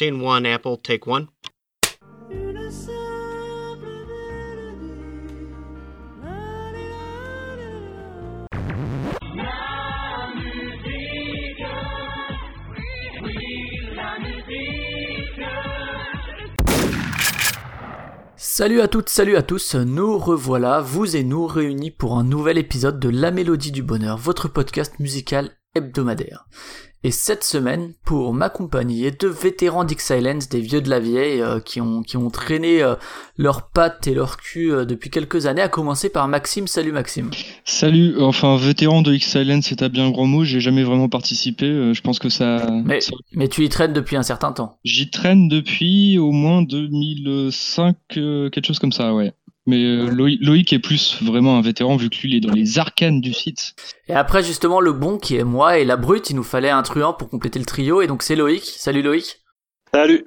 [0.00, 1.04] Apple, take.
[18.36, 22.58] Salut à toutes, salut à tous, nous revoilà, vous et nous réunis pour un nouvel
[22.58, 26.46] épisode de La Mélodie du Bonheur, votre podcast musical hebdomadaire.
[27.04, 31.80] Et cette semaine, pour m'accompagner, deux vétérans d'X-Silence, des vieux de la vieille, euh, qui,
[31.80, 32.96] ont, qui ont traîné euh,
[33.36, 36.66] leurs pattes et leur cul euh, depuis quelques années, à commencer par Maxime.
[36.66, 37.30] Salut Maxime.
[37.64, 42.00] Salut, enfin vétéran de X-Silence, c'est un bien grand mot, j'ai jamais vraiment participé, je
[42.00, 42.66] pense que ça...
[42.84, 42.98] Mais,
[43.32, 44.80] mais tu y traînes depuis un certain temps.
[44.82, 49.34] J'y traîne depuis au moins 2005, quelque chose comme ça, ouais.
[49.68, 52.78] Mais euh, Loïc, est plus vraiment un vétéran vu que lui il est dans les
[52.78, 53.74] arcanes du site.
[54.08, 56.82] Et après justement le bon qui est moi et la brute, il nous fallait un
[56.82, 58.62] truand pour compléter le trio et donc c'est Loïc.
[58.64, 59.42] Salut Loïc.
[59.92, 60.24] Salut.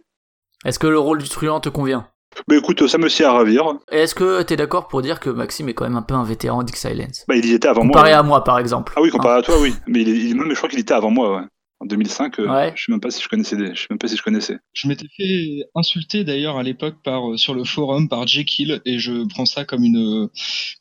[0.63, 2.05] Est-ce que le rôle du truand te convient?
[2.47, 3.79] Bah écoute, ça me sert à ravir.
[3.91, 6.23] Et est-ce que t'es d'accord pour dire que Maxime est quand même un peu un
[6.23, 7.93] vétéran d'X-Silence Bah il y était avant moi.
[7.93, 8.93] Comparé à moi par exemple.
[8.95, 9.73] Ah oui, comparé à toi oui.
[9.87, 11.47] Mais, il est, même je crois qu'il était avant moi ouais
[11.81, 12.39] en 2005.
[12.39, 13.57] Euh, je sais même pas si je connaissais.
[13.57, 14.59] Je sais même pas si je connaissais.
[14.73, 18.99] Je m'étais fait insulter d'ailleurs à l'époque par euh, sur le forum par Jekyll et
[18.99, 20.29] je prends ça comme une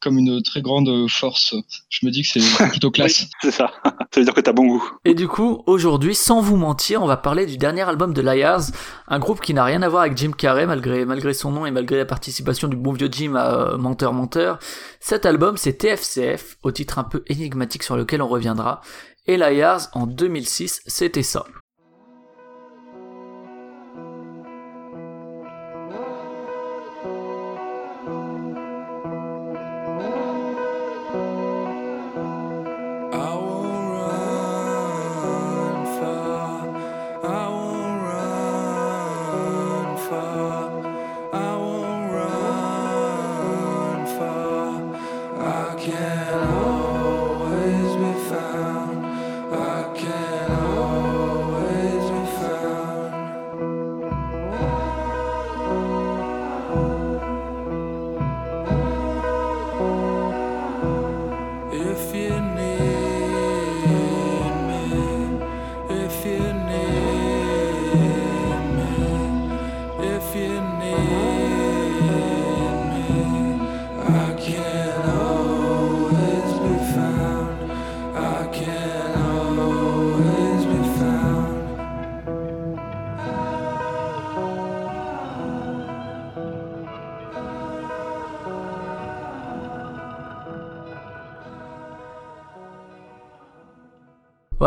[0.00, 1.54] comme une très grande force.
[1.88, 3.28] Je me dis que c'est plutôt classe.
[3.40, 3.72] c'est ça.
[3.84, 4.90] Ça veut dire que t'as bon goût.
[5.04, 8.70] Et du coup, aujourd'hui, sans vous mentir, on va parler du dernier album de Liars,
[9.08, 11.70] un groupe qui n'a rien à voir avec Jim Carrey malgré malgré son nom et
[11.70, 14.58] malgré la participation du bon vieux Jim à euh, Menteur Menteur.
[15.00, 18.82] Cet album, c'est TFCF, au titre un peu énigmatique sur lequel on reviendra.
[19.30, 21.44] Et Liars en 2006, c'était ça.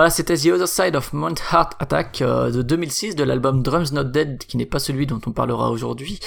[0.03, 3.93] Voilà, c'était The Other Side of Mount Heart Attack euh, de 2006 de l'album Drums
[3.93, 6.19] Not Dead, qui n'est pas celui dont on parlera aujourd'hui,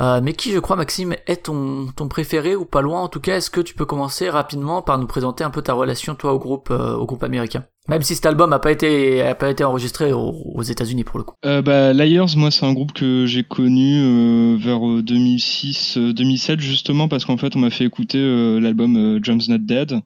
[0.00, 3.02] euh, mais qui, je crois, Maxime, est ton, préféré ou pas loin?
[3.02, 5.74] En tout cas, est-ce que tu peux commencer rapidement par nous présenter un peu ta
[5.74, 7.66] relation, toi, au groupe, euh, au groupe américain?
[7.88, 11.34] Même si cet album a pas été pas été enregistré aux, États-Unis pour le coup.
[11.44, 17.36] Euh, bah, Liars, moi, c'est un groupe que j'ai connu vers 2006-2007 justement parce qu'en
[17.36, 18.18] fait, on m'a fait écouter
[18.60, 20.02] l'album Drums Not Dead.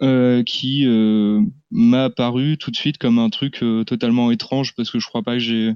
[0.00, 1.42] Euh, qui euh,
[1.72, 5.24] m'a paru tout de suite comme un truc euh, totalement étrange parce que je crois
[5.24, 5.72] pas que j'ai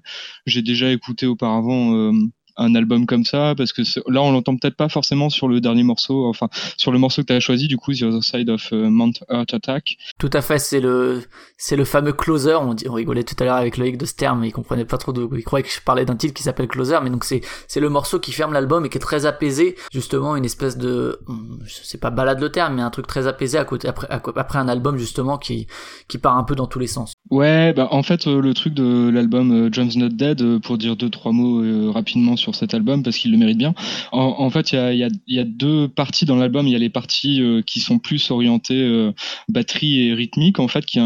[0.46, 2.12] j'ai déjà écouté auparavant
[2.56, 5.82] un album comme ça parce que là on l'entend peut-être pas forcément sur le dernier
[5.82, 8.72] morceau enfin sur le morceau que tu as choisi du coup The Other Side of
[8.72, 9.96] euh, Mount Earth Attack.
[10.18, 11.22] Tout à fait c'est le
[11.56, 12.54] c'est le fameux closer.
[12.54, 14.98] On, dit, on rigolait tout à l'heure avec Loïc de ce terme il comprenait pas
[14.98, 17.40] trop de il croyait que je parlais d'un titre qui s'appelle closer mais donc c'est
[17.68, 19.76] c'est le morceau qui ferme l'album et qui est très apaisé.
[19.92, 21.20] Justement une espèce de
[21.64, 24.58] je sais pas balade le terme mais un truc très apaisé à côté après après
[24.58, 25.66] un album justement qui
[26.08, 27.14] qui part un peu dans tous les sens.
[27.30, 30.96] Ouais bah en fait euh, le truc de l'album euh, John's Not Dead pour dire
[30.96, 33.74] deux trois mots rapidement sur cet album parce qu'il le mérite bien.
[34.12, 36.66] En, fait, il y a, y a, deux parties dans l'album.
[36.66, 39.12] Il y a les parties euh, qui sont plus orientées euh,
[39.48, 41.00] batterie et rythmique, en fait, qui,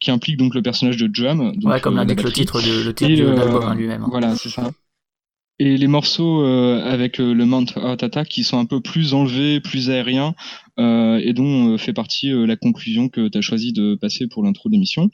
[0.00, 1.08] qui implique donc le personnage de.
[1.08, 4.04] Donc, ouais, comme euh, l'indique le titre de, le titre de l'album hein, lui-même.
[4.04, 4.08] Hein.
[4.10, 4.70] Voilà, c'est ça
[5.58, 9.14] et les morceaux euh, avec euh, le Mount Heart Attack qui sont un peu plus
[9.14, 10.34] enlevés, plus aériens,
[10.78, 14.68] euh, et dont fait partie la conclusion que tu as choisi de passer pour l'intro
[14.68, 15.10] de l'émission.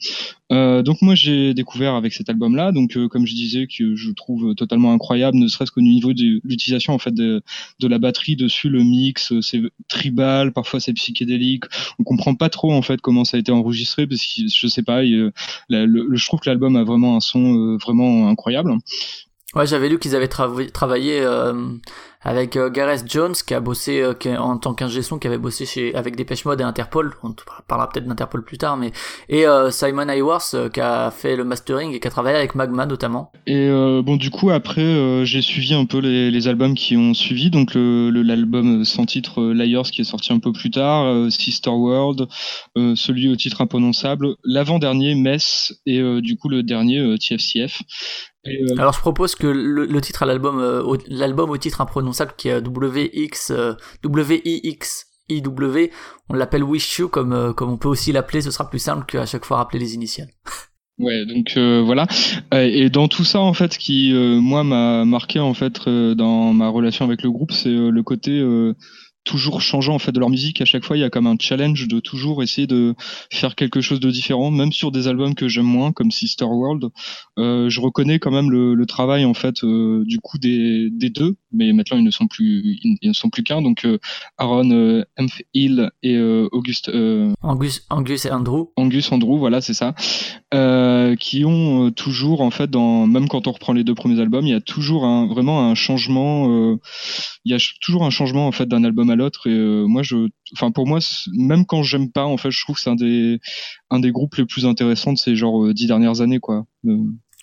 [0.50, 4.92] donc moi j'ai découvert avec cet album-là, donc comme je disais que je trouve totalement
[4.92, 7.42] incroyable, ne serait-ce qu'au niveau de l'utilisation en fait de,
[7.82, 11.64] la batterie dessus, le mix, c'est tribal, parfois c'est psychédélique.
[11.98, 14.82] On comprend pas trop en fait comment ça a été enregistré parce que je sais
[14.82, 18.72] pas, je trouve que l'album a vraiment un son vraiment incroyable.
[19.54, 21.52] Ouais, j'avais lu qu'ils avaient travaillé euh,
[22.24, 25.66] avec euh, Gareth Jones qui a bossé euh, en tant qu'ingé son qui avait bossé
[25.66, 27.14] chez avec Dépêche Mode et Interpol.
[27.22, 27.34] On
[27.68, 28.92] parlera peut-être d'Interpol plus tard mais
[29.28, 32.86] et euh, Simon Hayworth qui a fait le mastering et qui a travaillé avec Magma
[32.86, 33.30] notamment.
[33.46, 37.50] Et bon du coup après j'ai suivi un peu les, les, albums qui ont suivi.
[37.50, 42.26] Donc l'album sans titre Liars qui est sorti un peu plus tard Sister World
[42.76, 47.82] celui au titre imprononçable l'avant-dernier Mess et du coup le dernier TFCF
[48.46, 52.48] euh, Alors je propose que le, titre à l'album, euh, l'album au titre imprononçable qui
[52.48, 53.74] est WX, euh,
[54.04, 55.90] WIX, IW,
[56.28, 59.26] on l'appelle Wish You comme, comme on peut aussi l'appeler, ce sera plus simple qu'à
[59.26, 60.28] chaque fois rappeler les initiales.
[61.00, 62.06] Ouais, donc voilà.
[62.52, 66.68] Et dans tout ça, en fait, ce qui moi m'a marqué en fait dans ma
[66.68, 68.40] relation avec le groupe, c'est le côté
[69.24, 70.60] toujours changeant en fait de leur musique.
[70.60, 72.94] À chaque fois, il y a comme un challenge de toujours essayer de
[73.32, 76.90] faire quelque chose de différent, même sur des albums que j'aime moins, comme Sister World.
[77.38, 81.10] Euh, je reconnais quand même le, le travail en fait euh, du coup des, des,
[81.10, 83.62] deux, mais maintenant ils ne sont plus ils ne sont plus qu'un.
[83.62, 83.98] Donc euh,
[84.38, 85.04] Aaron euh,
[85.54, 86.20] Hill et
[86.52, 86.90] Auguste
[87.42, 88.66] Angus Angus et Andrew.
[88.76, 89.94] Angus Andrew, voilà, c'est ça.
[91.18, 94.50] qui ont toujours en fait dans même quand on reprend les deux premiers albums, il
[94.50, 96.76] y a toujours un vraiment un changement.
[97.44, 100.02] il y a toujours un changement en fait d'un album à l'autre et euh, moi
[100.02, 100.98] je enfin pour moi
[101.32, 103.40] même quand j'aime pas en fait je trouve que c'est un des
[103.90, 106.64] un des groupes les plus intéressants de ces genre euh, dix dernières années quoi.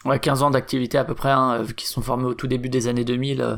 [0.06, 2.88] Ouais 15 ans d'activité à peu près hein, qu'ils sont formés au tout début des
[2.88, 3.58] années 2000 euh,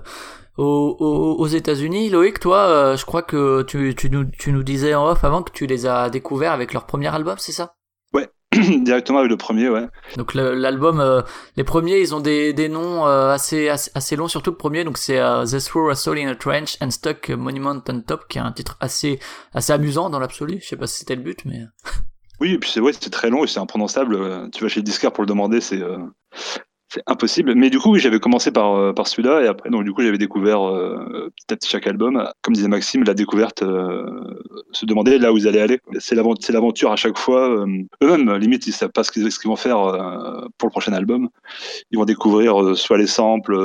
[0.58, 2.10] aux, aux, États-Unis.
[2.10, 5.52] Loïc toi je crois que tu, tu, nous, tu nous disais en off avant que
[5.52, 7.76] tu les as découverts avec leur premier album c'est ça?
[8.84, 9.88] directement avec le premier, ouais.
[10.18, 11.22] Donc l'album, euh,
[11.56, 14.84] les premiers, ils ont des, des noms euh, assez, assez, longs, surtout le premier.
[14.84, 18.28] Donc c'est euh, The Through a Soul in a Trench and Stuck Monument on Top,
[18.28, 19.20] qui est un titre assez,
[19.54, 20.60] assez amusant dans l'absolu.
[20.62, 21.62] Je sais pas si c'était le but, mais.
[22.40, 24.50] Oui, et puis c'est ouais, c'est très long et c'est imprononçable.
[24.52, 25.82] Tu vas chez le disquaire pour le demander, c'est
[26.94, 27.56] c'est impossible.
[27.56, 30.20] Mais du coup, j'avais commencé par, euh, par celui-là et après, donc du coup, j'avais
[30.20, 32.24] découvert euh, petit à petit chaque album.
[32.44, 34.06] Comme disait Maxime, la découverte euh,
[34.72, 35.80] se demandait là où ils allaient aller.
[35.98, 37.66] C'est l'aventure à chaque fois.
[38.04, 39.78] Eux-mêmes, limite, ils savent pas ce qu'ils vont faire
[40.60, 41.30] pour le prochain album.
[41.90, 43.58] Ils vont découvrir soit les samples,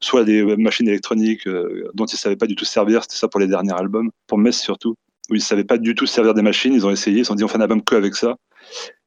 [0.00, 1.46] soit des machines électroniques
[1.92, 3.02] dont ils savaient pas du tout servir.
[3.02, 4.94] C'était ça pour les derniers albums, pour Mess surtout
[5.30, 6.72] où ils savaient pas du tout servir des machines.
[6.72, 8.36] Ils ont essayé, ils se sont dit on fait un album que avec ça.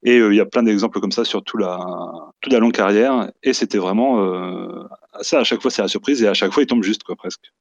[0.03, 1.79] Et euh, il y a plein d'exemples comme ça sur la,
[2.41, 3.31] toute la longue carrière.
[3.43, 4.83] Et c'était vraiment euh,
[5.21, 5.39] ça.
[5.39, 7.51] À chaque fois, c'est la surprise et à chaque fois, il tombe juste, quoi, presque.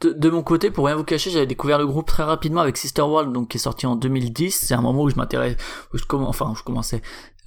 [0.00, 3.02] De, mon côté, pour rien vous cacher, j'avais découvert le groupe très rapidement avec Sister
[3.02, 4.50] World, donc qui est sorti en 2010.
[4.50, 5.56] C'est un moment où je m'intéresse,
[6.10, 7.00] enfin, je commençais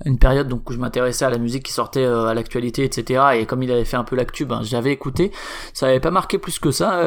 [0.05, 3.23] une période donc où je m'intéressais à la musique qui sortait euh, à l'actualité, etc.
[3.35, 5.31] Et comme il avait fait un peu l'actu, ben j'avais écouté.
[5.73, 7.03] Ça avait pas marqué plus que ça.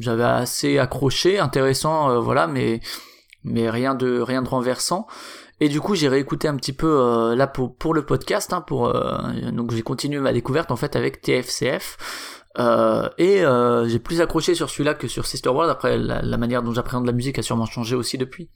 [0.00, 2.80] j'avais assez accroché, intéressant, voilà, mais
[3.44, 5.06] mais rien de rien de renversant.
[5.60, 8.88] Et du coup, j'ai réécouté un petit peu euh, là pour le podcast, hein, pour
[8.88, 11.96] euh, donc j'ai continué ma découverte en fait avec TFCF.
[12.58, 15.70] Euh, et euh, j'ai plus accroché sur celui-là que sur Sister World.
[15.70, 18.50] Après, la, la manière dont j'appréhende la musique a sûrement changé aussi depuis.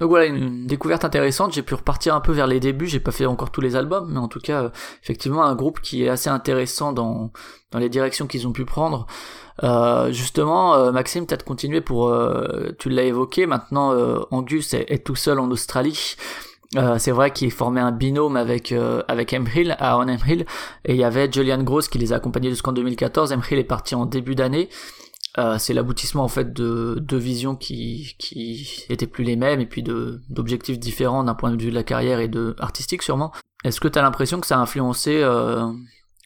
[0.00, 1.52] Donc voilà, une, découverte intéressante.
[1.52, 2.86] J'ai pu repartir un peu vers les débuts.
[2.86, 4.70] J'ai pas fait encore tous les albums, mais en tout cas, euh,
[5.02, 7.30] effectivement, un groupe qui est assez intéressant dans
[7.70, 9.06] dans les directions qu'ils ont pu prendre.
[9.62, 12.12] Euh, justement, euh, Maxime, peut-être continuer pour,
[12.78, 13.94] tu l'as évoqué, maintenant
[14.30, 16.16] Angus est, tout seul en Australie.
[16.98, 18.74] c'est vrai qu'il formé un binôme avec
[19.08, 20.46] avec Emhill, Aaron Emhill,
[20.84, 23.32] et il y avait Julian Gross qui les a accompagnés jusqu'en 2014.
[23.32, 24.68] Emhill est parti en début d'année.
[25.58, 29.82] C'est l'aboutissement en fait de deux visions qui qui étaient plus les mêmes et puis
[29.82, 33.32] de d'objectifs différents d'un point de vue de la carrière et de artistique sûrement.
[33.64, 35.24] Est-ce que tu as l'impression que ça a influencé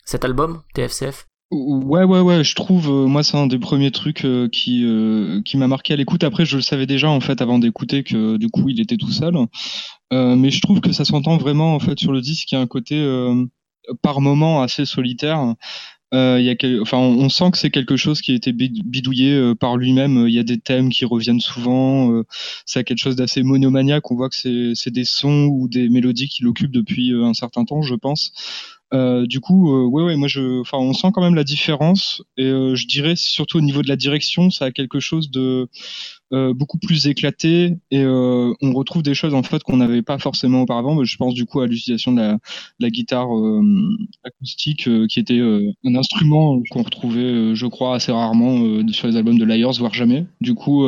[0.04, 4.24] cet album TFCF Ouais, ouais, ouais, je trouve, euh, moi, c'est un des premiers trucs
[4.24, 6.24] euh, qui, euh, qui m'a marqué à l'écoute.
[6.24, 9.12] Après, je le savais déjà, en fait, avant d'écouter, que du coup, il était tout
[9.12, 9.34] seul.
[10.10, 12.50] mais je trouve que ça s'entend vraiment, en fait, sur le disque.
[12.50, 12.96] Il y a un côté,
[14.02, 15.54] par moment, assez solitaire.
[16.14, 19.76] Il y a enfin, on, sent que c'est quelque chose qui a été bidouillé par
[19.76, 20.26] lui-même.
[20.28, 22.22] Il y a des thèmes qui reviennent souvent.
[22.66, 24.10] c'est quelque chose d'assez monomaniaque.
[24.10, 24.36] On voit que
[24.74, 28.32] c'est des sons ou des mélodies qui l'occupent depuis un certain temps, je pense.
[28.94, 32.22] Euh, du coup, euh, moi, je, enfin, on sent quand même la différence.
[32.36, 35.68] Et euh, je dirais surtout au niveau de la direction, ça a quelque chose de
[36.54, 41.02] beaucoup plus éclaté et on retrouve des choses en fait qu'on n'avait pas forcément auparavant.
[41.04, 42.38] Je pense du coup à l'utilisation de
[42.80, 43.28] la, guitare
[44.24, 48.58] acoustique qui était un instrument qu'on retrouvait, je crois, assez rarement
[48.92, 50.26] sur les albums de Liars, voire jamais.
[50.40, 50.84] Du coup,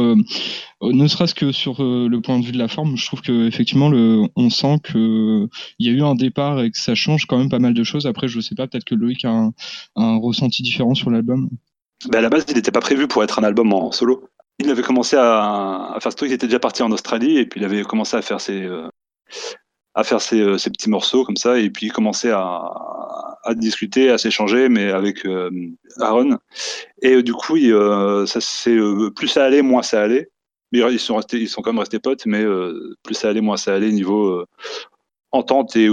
[0.83, 3.23] euh, ne serait-ce que sur euh, le point de vue de la forme, je trouve
[3.23, 3.91] que effectivement,
[4.37, 5.49] on sent que
[5.79, 7.85] il y a eu un départ et que ça change quand même pas mal de
[7.85, 8.07] choses.
[8.07, 9.51] Après, je sais pas, peut-être que Loïc a
[9.97, 11.49] un, ressenti différent sur l'album.
[12.11, 14.29] Ben à la base, il n'était pas prévu pour être un album en solo.
[14.59, 17.61] Il avait commencé à, faire ce truc, il était déjà parti en Australie et puis
[17.61, 18.89] il avait commencé à faire ses, euh,
[20.59, 22.73] ses, petits morceaux comme ça, et puis commencer à,
[23.45, 25.27] à discuter, à s'échanger, mais avec
[26.01, 26.39] Aaron.
[27.03, 27.57] Et du coup,
[28.27, 28.77] c'est
[29.15, 30.31] plus ça allait, moins ça allait.
[30.73, 32.45] Mais ils sont restés, ils sont quand même restés potes, mais
[33.03, 34.45] plus ça allait, moins ça allait niveau
[35.33, 35.89] entente et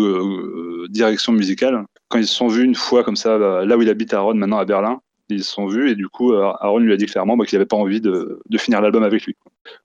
[0.90, 1.86] direction musicale.
[2.10, 4.58] Quand ils se sont vus une fois comme ça, là où il habite Aaron maintenant
[4.58, 7.46] à Berlin, ils se sont vus et du coup Aaron lui a dit clairement bah,
[7.46, 9.36] qu'il n'avait pas envie de, finir l'album avec lui.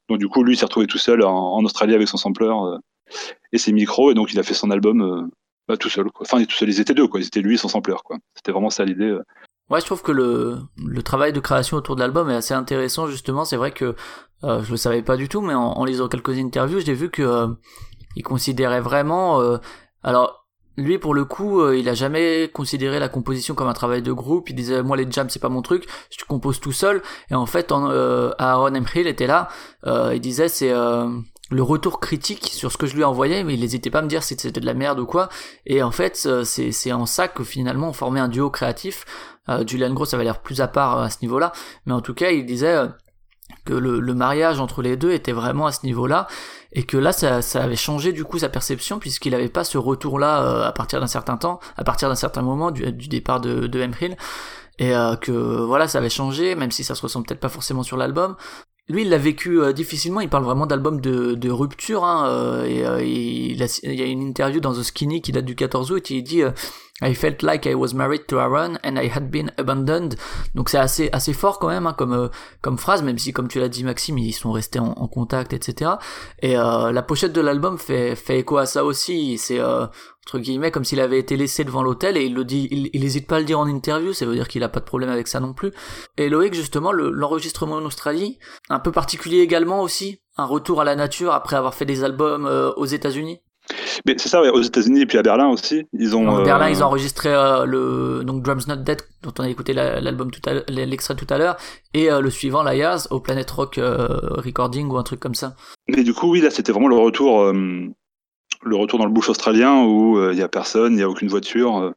[0.09, 2.53] Donc du coup lui s'est retrouvé tout seul en, Australie avec son sampler
[3.53, 5.31] et ses micros et donc il a fait son album
[5.69, 6.07] bah, tout seul.
[6.21, 8.17] Enfin tout seul, ils étaient deux quoi, ils étaient lui et son sampler quoi.
[8.35, 9.17] C'était vraiment ça l'idée.
[9.71, 13.45] Ouais, je trouve que le, travail de création autour de l'album est assez intéressant justement.
[13.45, 13.95] C'est vrai que
[14.45, 17.23] euh, je le savais pas du tout, mais en, lisant quelques interviews, j'ai vu que
[17.23, 17.49] euh,
[18.17, 19.41] il considérait vraiment.
[19.41, 19.59] Euh,
[20.03, 20.48] alors
[20.79, 24.13] lui pour le coup, euh, il a jamais considéré la composition comme un travail de
[24.13, 24.49] groupe.
[24.51, 27.03] Il disait moi les jams c'est pas mon truc, je compose tout seul.
[27.31, 27.91] Et en fait, en,
[28.39, 29.49] Aaron Emrill était là.
[29.87, 30.73] il disait c'est
[31.51, 34.09] le retour critique sur ce que je lui envoyais, mais il n'hésitait pas à me
[34.09, 35.29] dire si c'était de la merde ou quoi.
[35.67, 39.05] Et en fait, c'est c'est en ça que finalement on formait un duo créatif.
[39.49, 41.53] Euh, Julian Gross avait l'air plus à part euh, à ce niveau-là,
[41.87, 42.89] mais en tout cas, il disait euh,
[43.65, 46.27] que le, mariage entre les deux était vraiment à ce niveau-là
[46.73, 50.19] et que là ça, avait changé du coup sa perception puisqu'il n'avait pas ce retour
[50.19, 53.81] là à partir d'un certain temps à partir d'un certain moment du, départ de, de
[53.81, 54.17] Emrill
[54.79, 57.97] et que voilà ça avait changé même si ça se ressent peut-être pas forcément sur
[57.97, 58.37] l'album
[58.91, 60.23] lui, il l'a vécu difficilement.
[60.23, 62.05] Il parle vraiment d'album de, rupture.
[62.05, 65.93] Hein, et il, il, y a une interview dans The Skinny qui date du 14
[65.93, 66.11] août.
[66.11, 66.43] Et il dit
[67.01, 70.17] I felt like I was married to Aaron and I had been abandoned.
[70.55, 72.29] Donc c'est assez assez fort quand même hein, comme euh,
[72.61, 75.93] comme phrase, même si comme tu l'as dit Maxime, ils sont restés en, contact, etc.
[76.41, 79.39] Et euh, la pochette de l'album fait fait écho à ça aussi.
[79.39, 79.87] C'est euh,
[80.27, 83.05] entre guillemets comme s'il avait été laissé devant l'hôtel et il le dit, il, il
[83.05, 84.13] hésite pas à le dire en interview.
[84.13, 85.73] Ça veut dire qu'il a pas de problème avec ça non plus.
[86.17, 88.41] Et Loïc justement, l'enregistrement en Australie,
[88.71, 92.45] un peu particulier également aussi, un retour à la nature après avoir fait des albums
[92.77, 93.41] aux États-Unis.
[94.07, 95.87] Mais c'est ça, aux États-Unis et puis à Berlin aussi.
[95.93, 96.43] Ils ont.
[96.43, 99.73] Berlin, euh, ils ont enregistré euh, le donc Drums Not Dead dont on a écouté
[99.73, 101.57] l'album tout à l'extrait tout à l'heure
[101.95, 105.55] et euh, le suivant Liars au Planet Rock Recording ou un truc comme ça.
[105.89, 107.53] Mais du coup, oui, là, c'était vraiment le retour
[108.63, 111.29] le retour dans le bush australien où il n'y a personne, il n'y a aucune
[111.29, 111.95] voiture.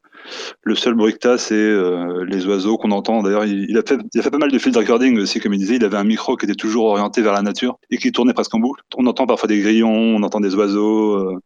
[0.62, 3.22] Le seul bruit que t'as, c'est euh, les oiseaux qu'on entend.
[3.22, 5.76] D'ailleurs, il, a fait, pas mal de field recording aussi, comme il disait.
[5.76, 8.54] Il avait un micro qui était toujours orienté vers la nature et qui tournait presque
[8.54, 8.82] en boucle.
[8.96, 11.14] On entend parfois des grillons, on entend des oiseaux.
[11.14, 11.38] Euh.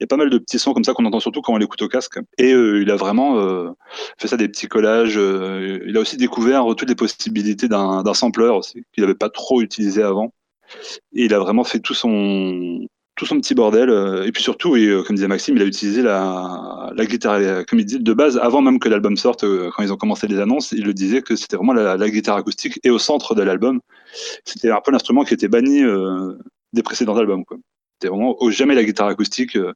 [0.00, 1.58] Il y a pas mal de petits sons comme ça qu'on entend surtout quand on
[1.58, 2.18] l'écoute au casque.
[2.38, 3.36] Et euh, il a vraiment
[4.18, 5.16] fait ça des petits collages.
[5.16, 10.02] il a aussi découvert toutes les possibilités d'un sampler aussi, qu'il n'avait pas trop utilisé
[10.02, 10.32] avant.
[11.14, 13.90] Et il a vraiment fait tout son, tout son petit bordel.
[13.90, 17.38] Euh, et puis surtout, et, euh, comme disait Maxime, il a utilisé la, la guitare,
[17.40, 20.28] euh, comme il dit, de base, avant même que l'album sorte, quand ils ont commencé
[20.28, 23.34] les annonces, il le disait que c'était vraiment la, la, guitare acoustique et au centre
[23.34, 23.80] de l'album.
[24.44, 25.82] C'était un peu l'instrument qui était banni
[26.72, 27.44] des précédents albums.
[27.98, 29.56] C'était vraiment jamais la guitare acoustique.
[29.56, 29.72] Euh,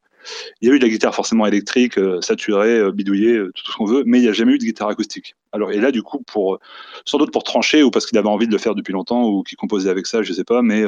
[0.61, 3.77] il y a eu de la guitare forcément électrique, euh, saturée, euh, bidouillée, tout ce
[3.77, 5.35] qu'on veut, mais il n'y a jamais eu de guitare acoustique.
[5.53, 6.59] Alors, et là, du coup, pour,
[7.07, 9.43] sans doute pour trancher ou parce qu'il avait envie de le faire depuis longtemps ou
[9.43, 10.85] qu'il composait avec ça, je sais pas, mais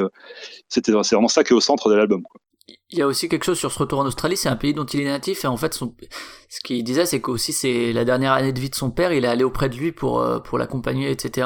[0.69, 2.21] c'était, c'est vraiment ça qui est au centre de l'album.
[2.21, 4.73] Quoi il y a aussi quelque chose sur ce retour en Australie, c'est un pays
[4.73, 5.93] dont il est natif et en fait son,
[6.47, 9.25] ce qu'il disait c'est qu'aussi c'est la dernière année de vie de son père, il
[9.25, 11.45] est allé auprès de lui pour euh, pour l'accompagner etc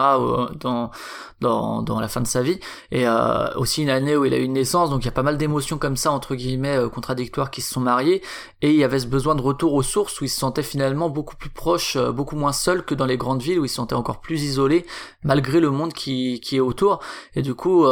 [0.59, 0.91] dans
[1.39, 2.59] dans dans la fin de sa vie.
[2.91, 5.13] Et euh, aussi une année où il a eu une naissance donc il y a
[5.13, 8.21] pas mal d'émotions comme ça entre guillemets euh, contradictoires qui se sont mariées.
[8.61, 11.09] Et il y avait ce besoin de retour aux sources où il se sentait finalement
[11.09, 13.95] beaucoup plus proche, beaucoup moins seul que dans les grandes villes où il se sentait
[13.95, 14.85] encore plus isolé
[15.23, 16.99] malgré le monde qui qui est autour.
[17.35, 17.87] Et du coup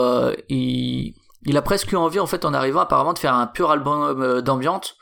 [0.49, 3.71] il il a presque eu envie en fait en arrivant apparemment de faire un pur
[3.71, 4.95] album euh, d'ambiance,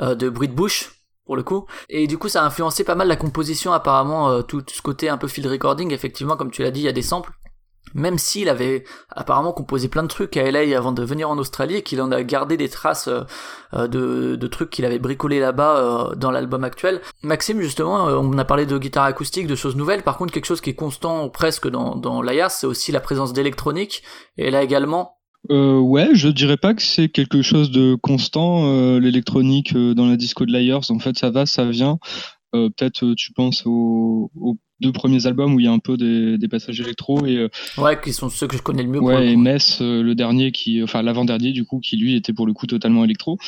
[0.00, 0.92] euh, de bruit de bouche
[1.26, 1.66] pour le coup.
[1.88, 5.08] Et du coup ça a influencé pas mal la composition apparemment, euh, tout, ce côté
[5.08, 7.32] un peu field recording, effectivement comme tu l'as dit il y a des samples.
[7.94, 11.76] Même s'il avait apparemment composé plein de trucs à LA avant de venir en Australie
[11.76, 13.08] et qu'il en a gardé des traces
[13.72, 17.00] de, de, trucs qu'il avait bricolé là-bas dans l'album actuel.
[17.22, 20.02] Maxime, justement, on a parlé de guitare acoustique, de choses nouvelles.
[20.02, 23.32] Par contre, quelque chose qui est constant presque dans, dans l'IAS, c'est aussi la présence
[23.32, 24.02] d'électronique.
[24.36, 25.17] Et là également,
[25.50, 30.06] euh, ouais, je dirais pas que c'est quelque chose de constant, euh, l'électronique euh, dans
[30.06, 30.90] la disco de Liars.
[30.90, 31.98] En fait, ça va, ça vient.
[32.54, 34.30] Euh, peut-être tu penses aux,
[34.80, 38.00] deux premiers albums où il y a un peu des, des passages électro et ouais,
[38.00, 39.00] qui sont ceux que je connais le mieux.
[39.00, 42.52] Ouais, et Mess, le dernier qui, enfin l'avant-dernier du coup, qui lui était pour le
[42.52, 43.38] coup totalement électro.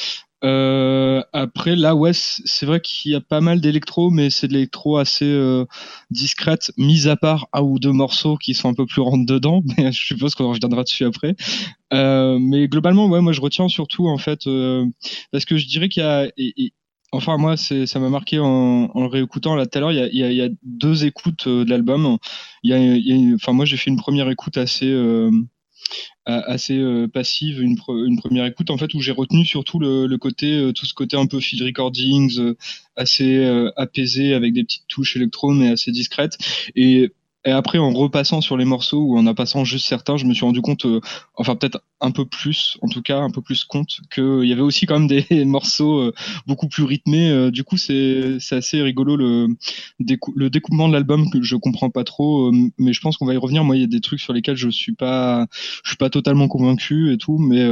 [0.42, 4.54] Euh, après, là, ouais, c'est vrai qu'il y a pas mal d'électro, mais c'est de
[4.54, 5.66] l'électro assez euh,
[6.11, 9.62] discrète, mis à part un ou deux morceaux qui sont un peu plus rentre dedans.
[9.78, 11.37] Mais je suppose qu'on reviendra dessus après.
[11.92, 14.87] Euh, mais globalement, ouais, moi, je retiens surtout en fait euh,
[15.32, 16.28] parce que je dirais qu'il y a,
[17.12, 18.47] enfin moi, ça m'a marqué en,
[18.94, 19.92] en réécoutant là tout à l'heure.
[19.92, 22.18] Il y a, il il y a deux écoutes euh, de l'album.
[22.62, 24.87] Il y a, il y a enfin moi, j'ai fait une première écoute assez
[26.27, 26.81] assez
[27.13, 31.17] passive une, première écoute en fait où j'ai retenu surtout le, côté tout ce côté
[31.17, 32.55] un peu field recordings
[32.95, 33.45] assez
[33.77, 36.39] apaisé avec des petites touches électro mais assez discrètes.
[36.77, 37.13] Et
[37.47, 40.35] et après, en repassant sur les morceaux ou en en passant juste certains, je me
[40.35, 41.00] suis rendu compte, euh,
[41.37, 44.61] enfin peut-être un peu plus, en tout cas un peu plus compte, qu'il y avait
[44.61, 46.12] aussi quand même des morceaux euh,
[46.47, 47.30] beaucoup plus rythmés.
[47.30, 49.49] Euh, du coup, c'est assez rigolo le,
[49.99, 53.38] le découpement de l'album que je comprends pas trop, mais je pense qu'on va y
[53.38, 53.64] revenir.
[53.64, 55.47] Moi, il y a des trucs sur lesquels je suis pas,
[55.82, 57.66] je suis pas totalement convaincu et tout, mais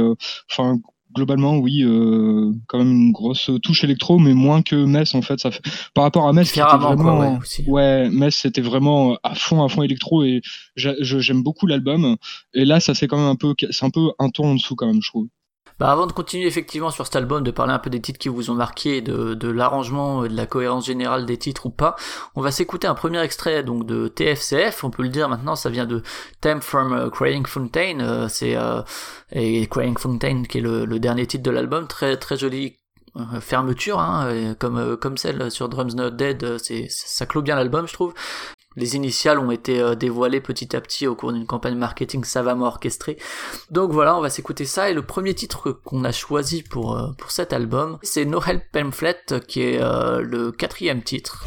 [0.51, 0.79] enfin
[1.15, 5.39] globalement, oui, euh, quand même une grosse touche électro, mais moins que Metz en fait.
[5.39, 5.61] Ça fait...
[5.93, 7.37] Par rapport à Metz, c'était vraiment, ouais,
[7.67, 10.41] ouais, Metz c'était vraiment à fond, à fond électro et
[10.75, 12.17] j'aime beaucoup l'album.
[12.53, 14.75] Et là, ça c'est quand même un peu, c'est un peu un ton en dessous
[14.75, 15.27] quand même, je trouve.
[15.79, 18.27] Bah avant de continuer effectivement sur cet album, de parler un peu des titres qui
[18.27, 21.95] vous ont marqué, de, de l'arrangement, de la cohérence générale des titres ou pas,
[22.35, 25.69] on va s'écouter un premier extrait donc de TFCF, on peut le dire maintenant, ça
[25.69, 26.03] vient de
[26.41, 28.81] Time from uh, Crying Fountain, euh, c'est euh,
[29.31, 32.75] et Crying Fountain qui est le, le dernier titre de l'album, très très joli
[33.15, 37.87] euh, fermeture, hein, comme comme celle sur Drums Not Dead, c'est ça clôt bien l'album,
[37.87, 38.13] je trouve.
[38.75, 42.67] Les initiales ont été euh, dévoilées petit à petit au cours d'une campagne marketing savamment
[42.67, 43.17] orchestrée.
[43.71, 44.89] Donc voilà, on va s'écouter ça.
[44.89, 49.17] Et le premier titre qu'on a choisi pour, euh, cet album, c'est No Help Pamphlet,
[49.47, 51.45] qui est euh, le quatrième titre.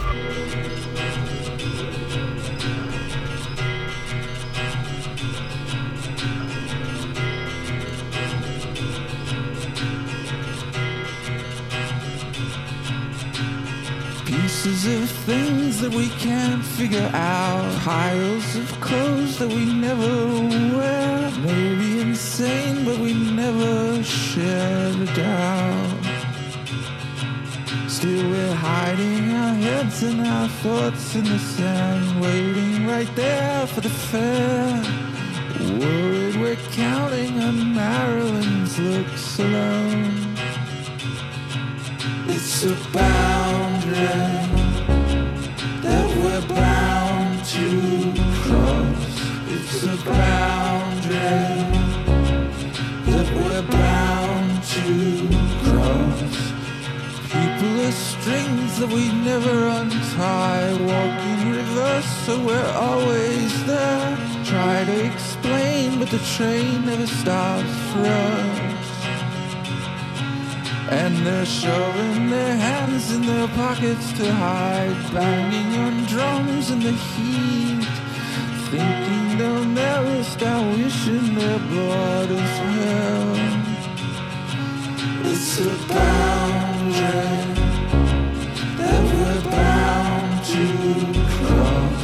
[14.62, 17.76] Pieces of things that we can't figure out.
[17.80, 20.14] Piles of clothes that we never
[20.78, 21.32] wear.
[21.40, 26.04] Maybe insane, but we never shared a doubt.
[27.88, 32.22] Still, we're hiding our heads and our thoughts in the sand.
[32.22, 34.80] Waiting right there for the fair.
[35.80, 40.31] Worried we're counting on Marilyn's looks alone.
[42.34, 43.96] It's a boundary
[45.82, 47.68] that we're bound to
[48.44, 49.12] cross.
[49.48, 51.12] It's a boundary
[53.10, 54.86] that we're bound to
[55.66, 56.32] cross.
[57.36, 60.72] People are strings that we never untie.
[60.88, 64.16] Walk in reverse, so we're always there.
[64.46, 68.71] Try to explain, but the train never stops for us.
[70.94, 76.92] And they're shoving their hands in their pockets to hide, banging on drums in the
[76.92, 77.82] heat,
[78.68, 83.32] thinking they'll never stop wishing their blood is hell.
[85.30, 87.32] It's a boundary
[88.76, 90.64] that we're bound to
[91.38, 92.02] cross.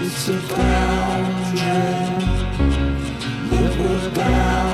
[0.00, 1.60] It's a boundary
[3.50, 4.69] that we're bound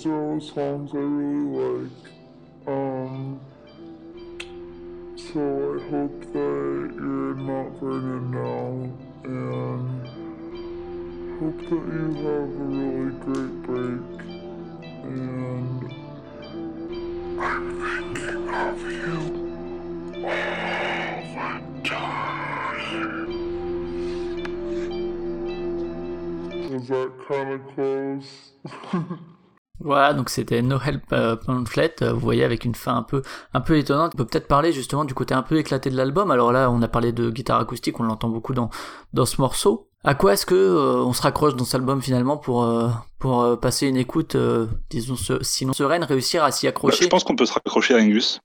[0.00, 1.90] songs I really like.
[2.66, 3.38] Um,
[5.14, 8.88] so I hope that you're not burning now
[9.24, 10.08] and
[11.38, 14.08] hope that you have a really great break.
[15.04, 15.80] And
[17.38, 19.20] I'm thinking of you
[20.24, 22.30] all the time.
[26.72, 28.30] Was that kind of close?
[29.82, 33.22] Voilà, donc c'était No Help euh, Pamphlet, euh, vous voyez, avec une fin un peu,
[33.54, 34.12] un peu étonnante.
[34.14, 36.30] On peut peut-être parler justement du côté un peu éclaté de l'album.
[36.30, 38.70] Alors là, on a parlé de guitare acoustique, on l'entend beaucoup dans,
[39.14, 39.88] dans ce morceau.
[40.04, 42.88] À quoi est-ce que euh, on se raccroche dans cet album finalement pour euh,
[43.18, 44.34] pour passer une écoute,
[44.88, 47.04] disons, sinon sereine, réussir à s'y Bah, accrocher?
[47.04, 48.40] je pense qu'on peut se raccrocher à Angus,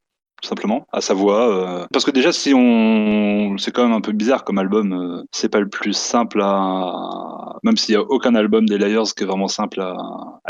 [0.45, 1.49] simplement, à sa voix.
[1.49, 4.93] euh, Parce que déjà, si on, c'est quand même un peu bizarre comme album.
[4.93, 9.11] euh, C'est pas le plus simple à, même s'il y a aucun album des Layers
[9.15, 9.95] qui est vraiment simple à,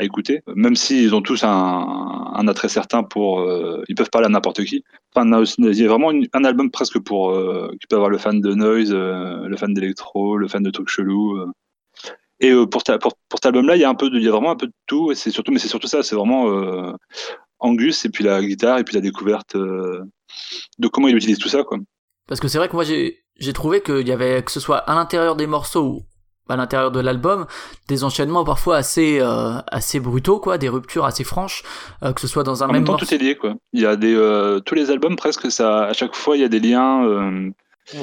[0.02, 0.42] écouter.
[0.56, 4.84] Même s'ils ont tous un, attrait certain pour, euh, ils peuvent parler à n'importe qui.
[5.16, 5.26] Enfin,
[5.58, 8.54] il y a vraiment un album presque pour euh, qui peut avoir le fan de
[8.54, 11.40] noise, le fan d'électro, le fan de trucs chelous.
[12.42, 14.58] Et pour, cet album-là, il y a un peu, de, il y a vraiment un
[14.58, 15.12] peu de tout.
[15.12, 16.94] Et c'est surtout, mais c'est surtout ça, c'est vraiment
[17.60, 20.04] Angus et puis la guitare et puis la découverte euh,
[20.80, 21.78] de comment il utilise tout ça, quoi.
[22.28, 24.78] Parce que c'est vrai que moi j'ai j'ai trouvé qu'il y avait que ce soit
[24.78, 26.06] à l'intérieur des morceaux ou
[26.48, 27.48] à l'intérieur de l'album
[27.88, 31.64] des enchaînements parfois assez euh, assez brutaux quoi, des ruptures assez franches,
[32.04, 33.06] euh, que ce soit dans un En même même temps, morceau.
[33.08, 33.56] tout est lié, quoi.
[33.74, 36.46] Il y a des euh, tous les albums presque, ça, à chaque fois, il y
[36.46, 37.04] a des liens.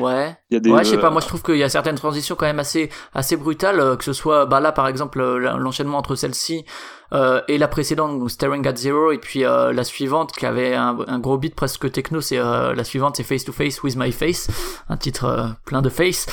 [0.01, 0.37] Ouais.
[0.51, 0.71] il y a des.
[0.71, 1.09] Ouais, je sais pas.
[1.09, 3.97] euh, Moi, je trouve qu'il y a certaines transitions quand même assez assez brutales, euh,
[3.97, 6.64] que ce soit bah là par exemple euh, l'enchaînement entre celle-ci
[7.12, 10.75] euh, et la précédente, donc Staring at Zero, et puis euh, la suivante qui avait
[10.75, 12.21] un, un gros beat presque techno.
[12.21, 14.49] C'est euh, la suivante, c'est Face to Face with My Face,
[14.88, 16.27] un titre plein de face.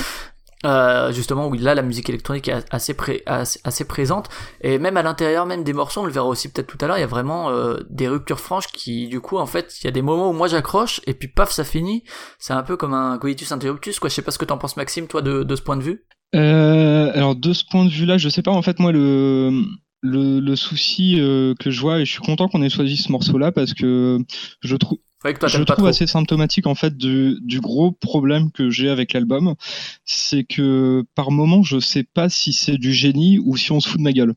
[0.66, 2.94] Euh, justement où là la musique électronique est assez,
[3.26, 4.28] assez, présente.
[4.60, 6.98] Et même à l'intérieur même des morceaux on le verra aussi peut-être tout à l'heure
[6.98, 9.88] il y a vraiment euh, des ruptures franches qui du coup en fait il y
[9.88, 12.04] a des moments où moi j'accroche et puis paf ça finit.
[12.38, 14.10] C'est un peu comme un coitus interruptus quoi.
[14.10, 16.04] Je sais pas ce que t'en penses Maxime toi de, de ce point de vue.
[16.34, 18.52] Euh, alors de ce point de vue-là, je sais pas.
[18.52, 19.64] En fait, moi, le
[20.02, 23.12] le, le souci euh, que je vois, et je suis content qu'on ait choisi ce
[23.12, 24.18] morceau-là parce que
[24.62, 27.92] je trouve Ouais, que toi je trouve trop assez symptomatique en fait du, du gros
[27.92, 29.54] problème que j'ai avec l'album,
[30.06, 33.88] c'est que par moment je sais pas si c'est du génie ou si on se
[33.88, 34.34] fout de ma gueule.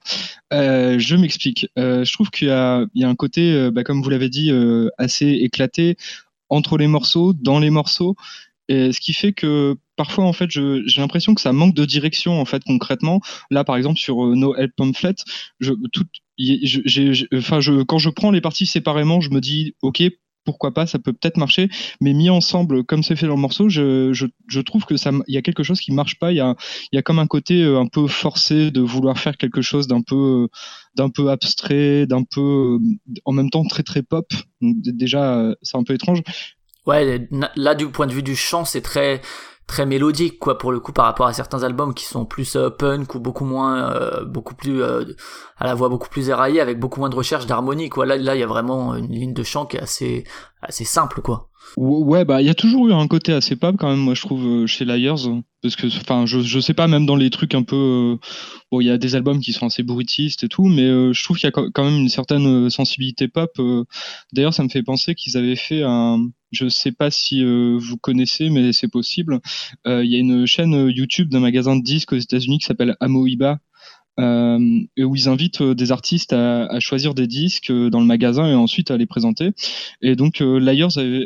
[0.52, 1.68] Euh, je m'explique.
[1.80, 4.10] Euh, je trouve qu'il y a, il y a un côté, euh, bah, comme vous
[4.10, 4.52] l'avez dit,
[4.98, 5.96] assez éclaté
[6.50, 8.16] entre les morceaux, dans les morceaux,
[8.68, 11.86] et ce qui fait que parfois en fait je- j'ai l'impression que ça manque de
[11.86, 13.22] direction en fait concrètement.
[13.52, 15.16] Là par exemple sur No Help Pamphlet,
[15.60, 16.06] je, tout,
[16.38, 20.04] je- enfin je, quand je prends les parties séparément, je me dis ok
[20.44, 21.70] pourquoi pas, ça peut peut-être marcher,
[22.02, 25.12] mais mis ensemble comme c'est fait dans le morceau, je, je, je trouve que ça,
[25.28, 26.32] il y a quelque chose qui marche pas.
[26.32, 26.56] Il y a,
[26.92, 30.02] y a comme un côté euh, un peu forcé de vouloir faire quelque chose d'un
[30.02, 30.48] peu, euh,
[30.96, 32.80] d'un peu abstrait, d'un peu, euh,
[33.26, 34.32] en même temps très très pop.
[34.62, 36.22] Déjà, c'est un peu étrange.
[36.86, 39.22] ouais là du point de vue du chant c'est très
[39.66, 42.70] très mélodique quoi pour le coup par rapport à certains albums qui sont plus euh,
[42.70, 45.06] punk ou beaucoup moins euh, beaucoup plus euh,
[45.58, 48.06] à la voix beaucoup plus éraillée avec beaucoup moins de recherche d'harmonie quoi.
[48.06, 50.26] Là là il y a vraiment une ligne de chant qui est assez
[50.62, 51.50] assez simple quoi.
[51.78, 54.14] Ou- Ouais, bah il y a toujours eu un côté assez pop quand même, moi
[54.16, 55.20] je trouve chez Liars,
[55.62, 58.18] parce que enfin je je sais pas même dans les trucs un peu
[58.70, 61.38] bon il y a des albums qui sont assez bruitistes et tout, mais je trouve
[61.38, 63.50] qu'il y a quand même une certaine sensibilité pop.
[64.34, 67.98] D'ailleurs ça me fait penser qu'ils avaient fait un je sais pas si euh, vous
[67.98, 69.40] connaissez, mais c'est possible.
[69.88, 72.66] Euh, Il y a une chaîne euh, YouTube d'un magasin de disques aux États-Unis qui
[72.66, 72.96] s'appelle
[74.96, 78.92] et où ils invitent des artistes à, choisir des disques dans le magasin et ensuite
[78.92, 79.54] à les présenter.
[80.04, 80.60] Et donc euh,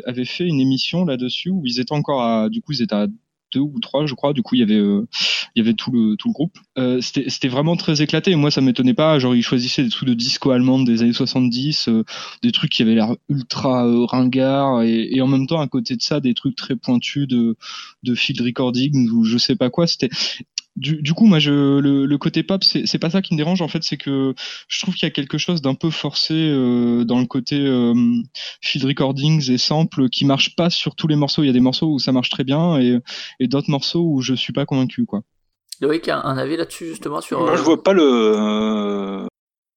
[0.06, 3.06] avait, fait une émission là-dessus où ils étaient encore du coup ils étaient à
[3.52, 4.32] deux ou trois, je crois.
[4.32, 5.06] Du coup, il y avait, euh,
[5.54, 6.58] il y avait tout le tout le groupe.
[6.78, 8.34] Euh, c'était vraiment très éclaté.
[8.36, 9.18] Moi, ça m'étonnait pas.
[9.18, 12.04] Genre, ils choisissaient des trucs de disco allemande des années 70, euh,
[12.42, 15.96] des trucs qui avaient l'air ultra euh, ringards, et, et en même temps, à côté
[15.96, 17.56] de ça, des trucs très pointus de
[18.02, 19.86] de field recording ou je sais pas quoi.
[19.86, 20.10] C'était
[20.78, 23.60] du, du coup, moi, je, le, le côté pop, c'est pas ça qui me dérange.
[23.62, 24.34] En fait, c'est que
[24.68, 27.94] je trouve qu'il y a quelque chose d'un peu forcé euh, dans le côté euh,
[28.60, 31.42] field recordings et samples qui marche pas sur tous les morceaux.
[31.42, 32.98] Il y a des morceaux où ça marche très bien et,
[33.40, 35.22] et d'autres morceaux où je suis pas convaincu, quoi.
[35.80, 39.26] Loïc a un avis là-dessus justement sur Moi, euh, je vois pas le, euh,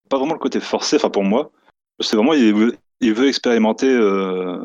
[0.09, 0.95] pas vraiment le côté forcé.
[0.95, 1.51] Enfin, pour moi,
[1.99, 3.87] c'est vraiment il veut, il veut expérimenter.
[3.87, 4.57] euh,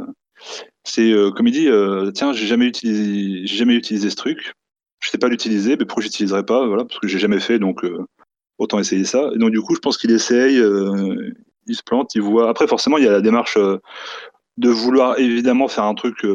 [0.85, 4.55] c'est euh, comme il dit, euh, tiens, j'ai jamais utilisé, j'ai jamais utilisé ce truc.
[5.01, 7.85] Je sais pas l'utiliser, mais pourquoi j'utiliserai pas Voilà, parce que j'ai jamais fait, donc
[7.85, 8.05] euh,
[8.59, 9.31] autant essayer ça.
[9.35, 11.33] Et donc du coup, je pense qu'il essaye, euh,
[11.67, 12.49] il se plante, il voit.
[12.49, 13.79] Après, forcément, il y a la démarche euh,
[14.57, 16.27] de vouloir évidemment faire un truc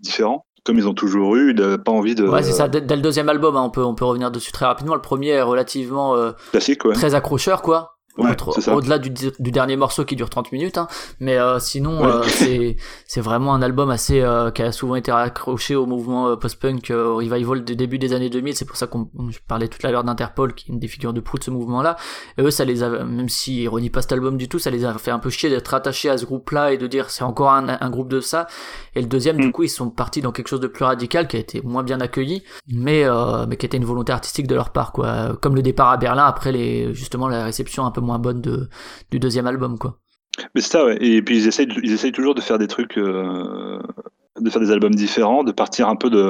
[0.00, 1.54] différent, comme ils ont toujours eu.
[1.56, 2.68] Il pas envie de Ouais, c'est ça.
[2.68, 4.94] Dès, dès le deuxième album, hein, on peut on peut revenir dessus très rapidement.
[4.94, 6.14] Le premier est relativement
[6.50, 6.94] classique, ouais.
[6.94, 7.97] très accrocheur, quoi.
[8.18, 8.36] Ouais.
[8.74, 10.88] Au-delà du, du dernier morceau qui dure 30 minutes, hein.
[11.20, 12.06] mais euh, sinon Ouais.
[12.06, 12.76] euh, c'est
[13.06, 16.90] c'est vraiment un album assez euh, qui a souvent été accroché au mouvement euh, post-punk,
[16.90, 18.54] euh, au revival du début des années 2000.
[18.56, 21.12] C'est pour ça qu'on je parlais tout à l'heure d'Interpol, qui est une des figures
[21.12, 21.96] de proue de ce mouvement-là.
[22.38, 24.84] Et eux, ça les a, même s'ils ironient pas cet album du tout, ça les
[24.84, 27.50] a fait un peu chier d'être attachés à ce groupe-là et de dire c'est encore
[27.52, 28.46] un, un groupe de ça.
[28.94, 29.52] Et le deuxième, du Mm.
[29.52, 32.00] coup, ils sont partis dans quelque chose de plus radical, qui a été moins bien
[32.00, 35.36] accueilli, mais euh, mais qui était une volonté artistique de leur part, quoi.
[35.40, 38.40] Comme le départ à Berlin après les justement la réception un peu moins moins bonne
[38.40, 38.68] de,
[39.10, 39.98] du deuxième album, quoi.
[40.54, 40.96] Mais c'est ça, ouais.
[41.00, 43.78] Et puis ils essayent, ils essayent toujours de faire des trucs, euh,
[44.40, 46.22] de faire des albums différents, de partir un peu de,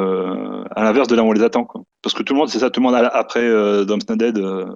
[0.74, 1.82] à l'inverse de là où on les attend, quoi.
[2.02, 4.66] Parce que tout le monde, c'est ça, tout le monde après euh, Dead, euh,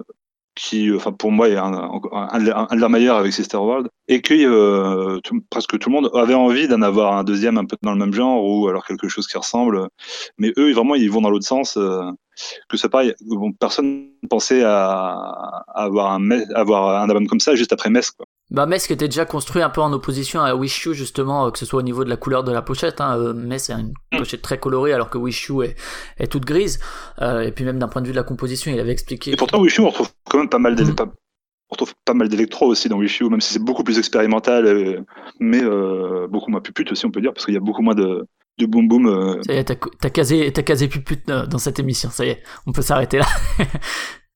[0.54, 2.00] qui, euh, enfin pour moi, est un, un,
[2.32, 4.34] un, de leurs meilleurs avec Sister World, et que
[5.48, 8.12] presque tout le monde avait envie d'en avoir un deuxième un peu dans le même
[8.12, 9.88] genre ou alors quelque chose qui ressemble.
[10.36, 11.78] Mais eux, vraiment, ils vont dans l'autre sens.
[12.42, 15.12] Euh, que c'est pareil, bon, personne pensait à,
[15.68, 18.10] à avoir, un, avoir un album comme ça juste après Metz.
[18.10, 18.26] Quoi.
[18.50, 21.58] Bah Metz qui était déjà construit un peu en opposition à Wish You justement, que
[21.58, 23.00] ce soit au niveau de la couleur de la pochette.
[23.00, 23.18] Hein.
[23.18, 25.76] Euh, Metz a une pochette très colorée alors que Wish You est,
[26.18, 26.78] est toute grise.
[27.20, 29.32] Euh, et puis même d'un point de vue de la composition, il avait expliqué.
[29.32, 30.94] Et pourtant Wish You on retrouve quand même pas mal des, mmh.
[30.94, 33.98] pas, on retrouve pas mal d'électro aussi dans Wish You, même si c'est beaucoup plus
[33.98, 35.00] expérimental, euh,
[35.40, 37.94] mais euh, beaucoup moins pupute aussi on peut dire, parce qu'il y a beaucoup moins
[37.94, 38.26] de,
[38.58, 39.06] de boom boom.
[39.06, 39.42] Euh...
[39.42, 42.72] Ça y est, t'as casé, t'as casé pupute dans cette émission, ça y est, on
[42.72, 43.26] peut s'arrêter là.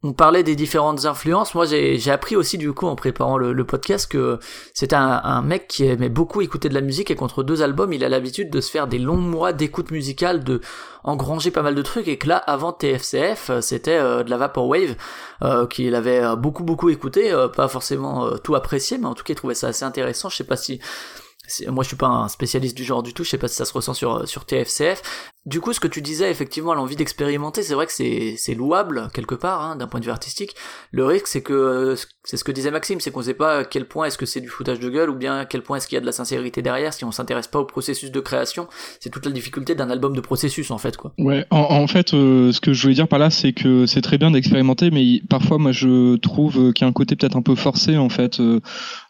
[0.03, 1.55] on parlait des différentes influences.
[1.55, 4.39] Moi, j'ai appris aussi du coup en préparant le, podcast que
[4.73, 7.93] c'était un, un, mec qui aimait beaucoup écouter de la musique et qu'entre deux albums,
[7.93, 10.61] il a l'habitude de se faire des longs mois d'écoute musicale, de
[11.03, 14.97] engranger pas mal de trucs et que là, avant TFCF, c'était euh, de la vaporwave
[15.43, 19.23] euh, qu'il avait beaucoup beaucoup écouté, euh, pas forcément euh, tout apprécié, mais en tout
[19.25, 20.29] cas, il trouvait ça assez intéressant.
[20.29, 20.81] Je sais pas si
[21.69, 23.65] moi je suis pas un spécialiste du genre du tout, je sais pas si ça
[23.65, 25.03] se ressent sur sur TFCF.
[25.47, 29.37] Du coup, ce que tu disais effectivement, l'envie d'expérimenter, c'est vrai que c'est louable quelque
[29.37, 30.57] part hein, d'un point de vue artistique.
[30.91, 33.87] Le risque c'est que c'est ce que disait Maxime, c'est qu'on sait pas à quel
[33.87, 35.95] point est-ce que c'est du foutage de gueule ou bien à quel point est-ce qu'il
[35.95, 38.67] y a de la sincérité derrière si on s'intéresse pas au processus de création.
[38.99, 41.13] C'est toute la difficulté d'un album de processus en fait quoi.
[41.19, 44.19] Ouais, en, fait, euh, ce que je voulais dire par là, c'est que c'est très
[44.19, 47.55] bien d'expérimenter, mais parfois moi je trouve qu'il y a un côté peut-être un peu
[47.55, 48.61] forcé en fait, euh,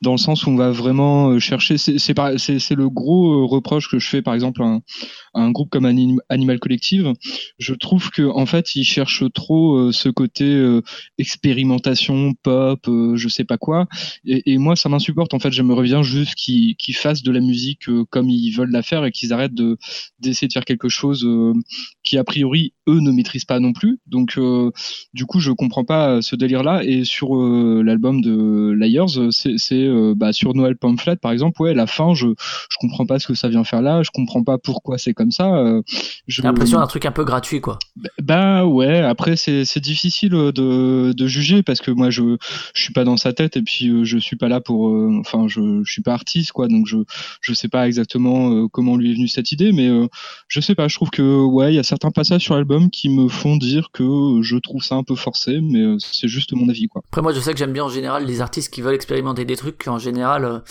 [0.03, 1.79] dans le sens où on va vraiment euh, chercher.
[1.79, 4.81] C'est c'est le gros euh, reproche que je fais par exemple à
[5.35, 7.13] un, groupe comme Anim Animal Collective.
[7.59, 10.83] Je trouve que en fait ils cherchent trop euh, ce côté euh,
[11.19, 13.87] expérimentation pop, je sais pas quoi.
[14.25, 15.51] Et, moi ça m'insupporte en fait.
[15.51, 19.33] J'aimerais bien juste qu'ils fassent de la musique comme ils veulent la faire et qu'ils
[19.33, 19.79] arrêtent de
[20.21, 21.27] d'essayer de faire quelque chose
[22.03, 23.99] qui a priori eux ne maîtrisent pas non plus.
[24.07, 24.39] Donc
[25.15, 26.83] du coup je comprends pas ce délire là.
[26.85, 32.15] Et sur l'album de Liars, c'est bah, sur Noël Pamphlet par exemple, ouais la fin
[32.15, 35.15] je je comprends pas ce que ça vient faire là, je comprends pas pourquoi c'est
[35.15, 35.57] comme ça.
[35.57, 35.83] Euh,
[36.27, 37.79] J'ai l'impression d'un truc un peu gratuit, quoi.
[38.23, 42.37] Bah ouais, après c'est difficile de, de juger parce que moi je
[42.75, 45.17] je suis pas dans sa tête et puis euh, je suis pas là pour, euh,
[45.21, 46.99] enfin je je suis pas artiste quoi, donc je
[47.41, 49.89] je sais pas exactement comment lui est venue cette idée, mais
[50.49, 53.09] je sais pas, je trouve que ouais il y a certains passages sur l'album qui
[53.09, 56.89] me font dire que je trouve ça un peu forcé, mais c'est juste mon avis
[56.89, 57.03] quoi.
[57.09, 59.57] Après moi je sais que j'aime bien en général les artistes qui veulent expérimenter des
[59.57, 60.63] trucs en général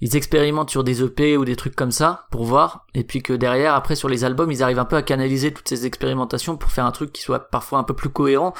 [0.00, 3.32] ils expérimentent sur des EP ou des trucs comme ça pour voir et puis que
[3.32, 6.70] derrière après sur les albums ils arrivent un peu à canaliser toutes ces expérimentations pour
[6.70, 8.54] faire un truc qui soit parfois un peu plus cohérent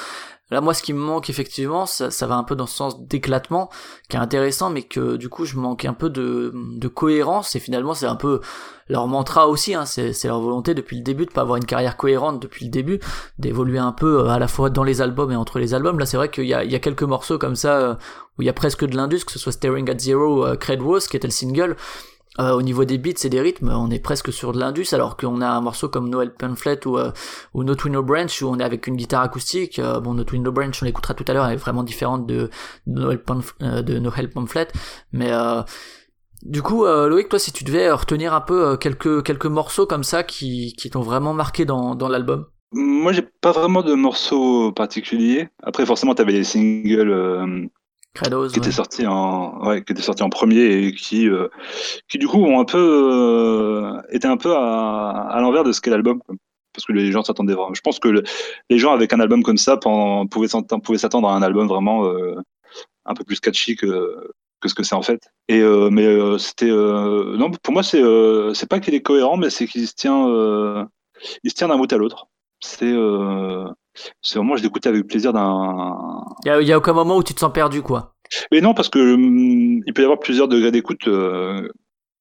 [0.50, 3.00] Là, moi, ce qui me manque effectivement, ça, ça va un peu dans ce sens
[3.00, 3.68] d'éclatement,
[4.08, 7.54] qui est intéressant, mais que du coup, je manque un peu de, de cohérence.
[7.54, 8.40] Et finalement, c'est un peu
[8.88, 9.74] leur mantra aussi.
[9.74, 12.70] Hein, c'est, leur volonté depuis le début de pas avoir une carrière cohérente depuis le
[12.70, 13.00] début,
[13.38, 15.98] d'évoluer un peu euh, à la fois dans les albums et entre les albums.
[15.98, 17.94] Là, c'est vrai qu'il y a, y a quelques morceaux comme ça euh,
[18.38, 20.80] où il y a presque de l'indus, que ce soit Staring at Zero, euh, Cred
[20.80, 21.76] Wars, qui était le single,
[22.40, 25.16] euh, au niveau des beats et des rythmes, on est presque sur de l'indus, alors
[25.16, 27.10] qu'on a un morceau comme Noel Pamphlet ou, euh,
[27.54, 29.78] ou No Twin No Branch où on est avec une guitare acoustique.
[29.78, 32.26] Euh, bon, No Twin No Branch, on l'écoutera tout à l'heure, elle est vraiment différente
[32.26, 32.50] de,
[32.86, 33.20] Noel,
[33.60, 34.68] Noel Pamphlet,
[35.12, 35.30] mais
[36.42, 40.22] du coup, Loïc, toi, si tu devais retenir un peu quelques quelques morceaux comme ça
[40.22, 42.46] qui qui t'ont vraiment marqué dans dans l'album.
[42.72, 45.48] Moi, j'ai pas vraiment de morceaux particuliers.
[45.62, 47.68] Après, forcément, t'avais les singles
[48.18, 51.48] Credos, qui était sorti en ouais, qui était sorti en premier et qui euh,
[52.08, 55.80] qui du coup ont un peu euh, été un peu à, à l'envers de ce
[55.80, 56.20] qu'est l'album
[56.72, 58.24] parce que les gens s'attendaient vraiment je pense que le,
[58.70, 62.34] les gens avec un album comme ça pendant, pouvaient s'attendre à un album vraiment euh,
[63.06, 65.22] un peu plus catchy que que ce que c'est en fait.
[65.46, 68.02] Et euh, mais c'était non pour moi c'est
[68.52, 70.26] c'est pas qu'il est cohérent mais c'est qu'il se tient
[71.44, 72.26] il se tient d'un bout à l'autre.
[72.60, 72.92] C'est
[74.22, 75.94] c'est vraiment, je l'écoutais avec plaisir d'un.
[76.44, 78.14] Il y, a, aucun moment où tu te sens perdu, quoi.
[78.52, 81.68] Mais non, parce que hum, il peut y avoir plusieurs degrés d'écoute, euh,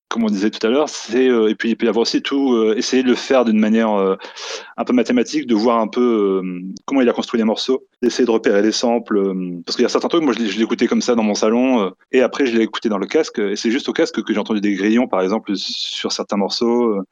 [0.10, 0.90] comme on disait tout à l'heure.
[0.90, 3.46] C'est euh, et puis il peut y avoir aussi tout euh, essayer de le faire
[3.46, 6.42] d'une manière un peu mathématique, de voir un peu
[6.86, 9.22] comment il a construit les morceaux, d'essayer de repérer les samples.
[9.66, 12.22] parce qu'il y a certains trucs, moi je l'écoutais comme ça dans mon salon, et
[12.22, 13.40] après je l'ai écouté dans le casque.
[13.40, 17.04] Et c'est juste au casque que j'ai entendu des grillons, par exemple, sur certains morceaux.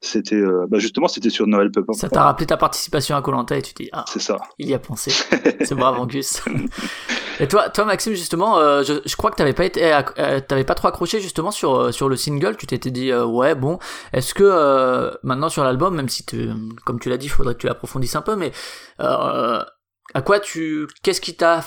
[0.00, 1.94] C'était euh, bah justement c'était sur Noël Pepper.
[1.94, 4.36] Ça t'a rappelé ta participation à Colanta et tu dis ah c'est ça.
[4.58, 5.10] Il y a pensé.
[5.60, 6.42] c'est brave Angus.
[7.40, 10.64] et toi toi Maxime justement euh, je, je, crois que t'avais pas été euh, t'avais
[10.64, 13.78] pas trop accroché justement sur sur le single tu t'étais dit ouais bon
[14.12, 16.50] est-ce que maintenant sur l'album même si tu,
[16.84, 18.52] comme tu l'as dit il faudrait que tu l'approfondisses un peu mais
[18.98, 21.64] à quoi tu qu'est-ce qui t'a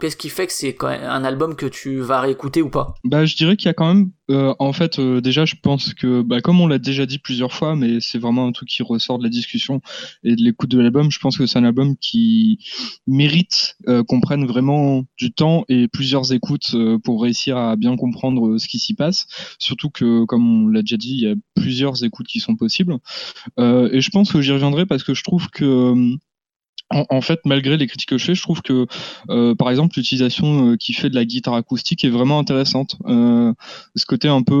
[0.00, 3.36] qu'est-ce qui fait que c'est un album que tu vas réécouter ou pas Bah, je
[3.36, 6.40] dirais qu'il y a quand même, euh, en fait, euh, déjà, je pense que, bah,
[6.40, 9.24] comme on l'a déjà dit plusieurs fois, mais c'est vraiment un truc qui ressort de
[9.24, 9.80] la discussion
[10.22, 11.10] et de l'écoute de l'album.
[11.10, 12.58] Je pense que c'est un album qui
[13.06, 18.58] mérite euh, qu'on prenne vraiment du temps et plusieurs écoutes pour réussir à bien comprendre
[18.58, 19.26] ce qui s'y passe.
[19.58, 22.98] Surtout que, comme on l'a déjà dit, il y a plusieurs écoutes qui sont possibles.
[23.58, 26.16] et je pense que j'y reviendrai parce que je trouve que
[26.90, 28.86] en, fait, malgré les critiques que je fais, je trouve que,
[29.28, 32.96] euh, par exemple, l'utilisation euh, qui fait de la guitare acoustique est vraiment intéressante.
[33.06, 33.52] Euh,
[33.94, 34.54] ce côté un peu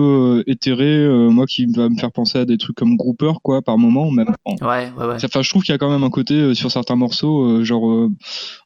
[0.46, 3.78] euh, éthéré, moi, qui va me faire penser à des trucs comme Grouper, quoi, par
[3.78, 4.34] moment, même.
[4.46, 5.16] Ouais, ouais, ouais.
[5.24, 8.08] Enfin, je trouve qu'il y a quand même un côté sur certains morceaux, genre,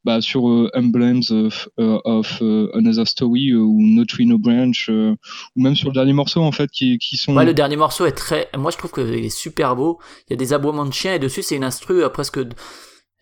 [0.04, 0.44] bah, sur
[0.74, 2.42] Emblems of, of
[2.74, 6.70] Another Story ou No Tree No Branch, ou même sur le dernier morceau, en fait,
[6.70, 7.36] qui, qui sont.
[7.36, 8.48] Ouais, le dernier morceau est très.
[8.56, 10.00] Moi, je trouve qu'il est super beau.
[10.28, 12.40] Il y a des aboiements de chiens et dessus, c'est une instru presque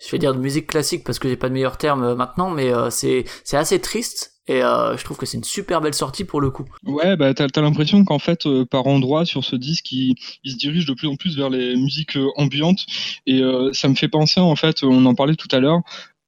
[0.00, 2.50] je vais dire de musique classique parce que j'ai pas de meilleur terme euh, maintenant,
[2.50, 5.94] mais euh, c'est c'est assez triste et euh, je trouve que c'est une super belle
[5.94, 6.64] sortie pour le coup.
[6.84, 10.56] Ouais, bah t'as as, l'impression qu'en fait par endroit sur ce disque, il, il, se
[10.56, 12.86] dirige de plus en plus vers les musiques ambiantes
[13.26, 15.80] et ça me fait penser en fait, on en parlait tout à l'heure,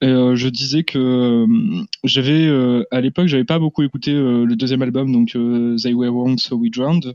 [0.02, 4.82] euh, je disais que euh, j'avais euh, à l'époque j'avais pas beaucoup écouté le deuxième
[4.82, 5.36] album donc
[5.80, 7.14] They Were Wrong So We Drowned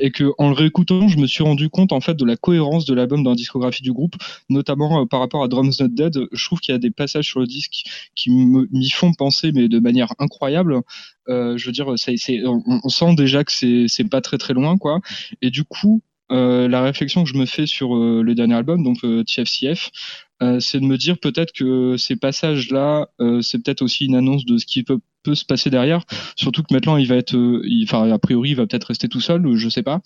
[0.00, 2.84] et que en le réécoutant je me suis rendu compte en fait de la cohérence
[2.84, 4.16] de l'album dans la discographie du groupe
[4.50, 6.18] notamment par rapport à Drums Not Dead.
[6.32, 9.68] Je trouve qu'il y a des passages sur le disque qui m'y font penser mais
[9.68, 10.80] de manière incroyable.
[11.28, 15.00] Je veux dire on, sent déjà que c'est pas très très loin quoi.
[15.42, 19.90] Et du coup la réflexion que je me fais sur le dernier album, donc TFCF,
[20.60, 23.08] c'est de me dire peut-être que ces passages-là,
[23.42, 26.02] c'est peut-être aussi une annonce de ce qui peut peut se passer derrière.
[26.36, 29.20] Surtout que maintenant, il va être, euh, enfin, a priori, il va peut-être rester tout
[29.20, 30.00] seul, je sais pas.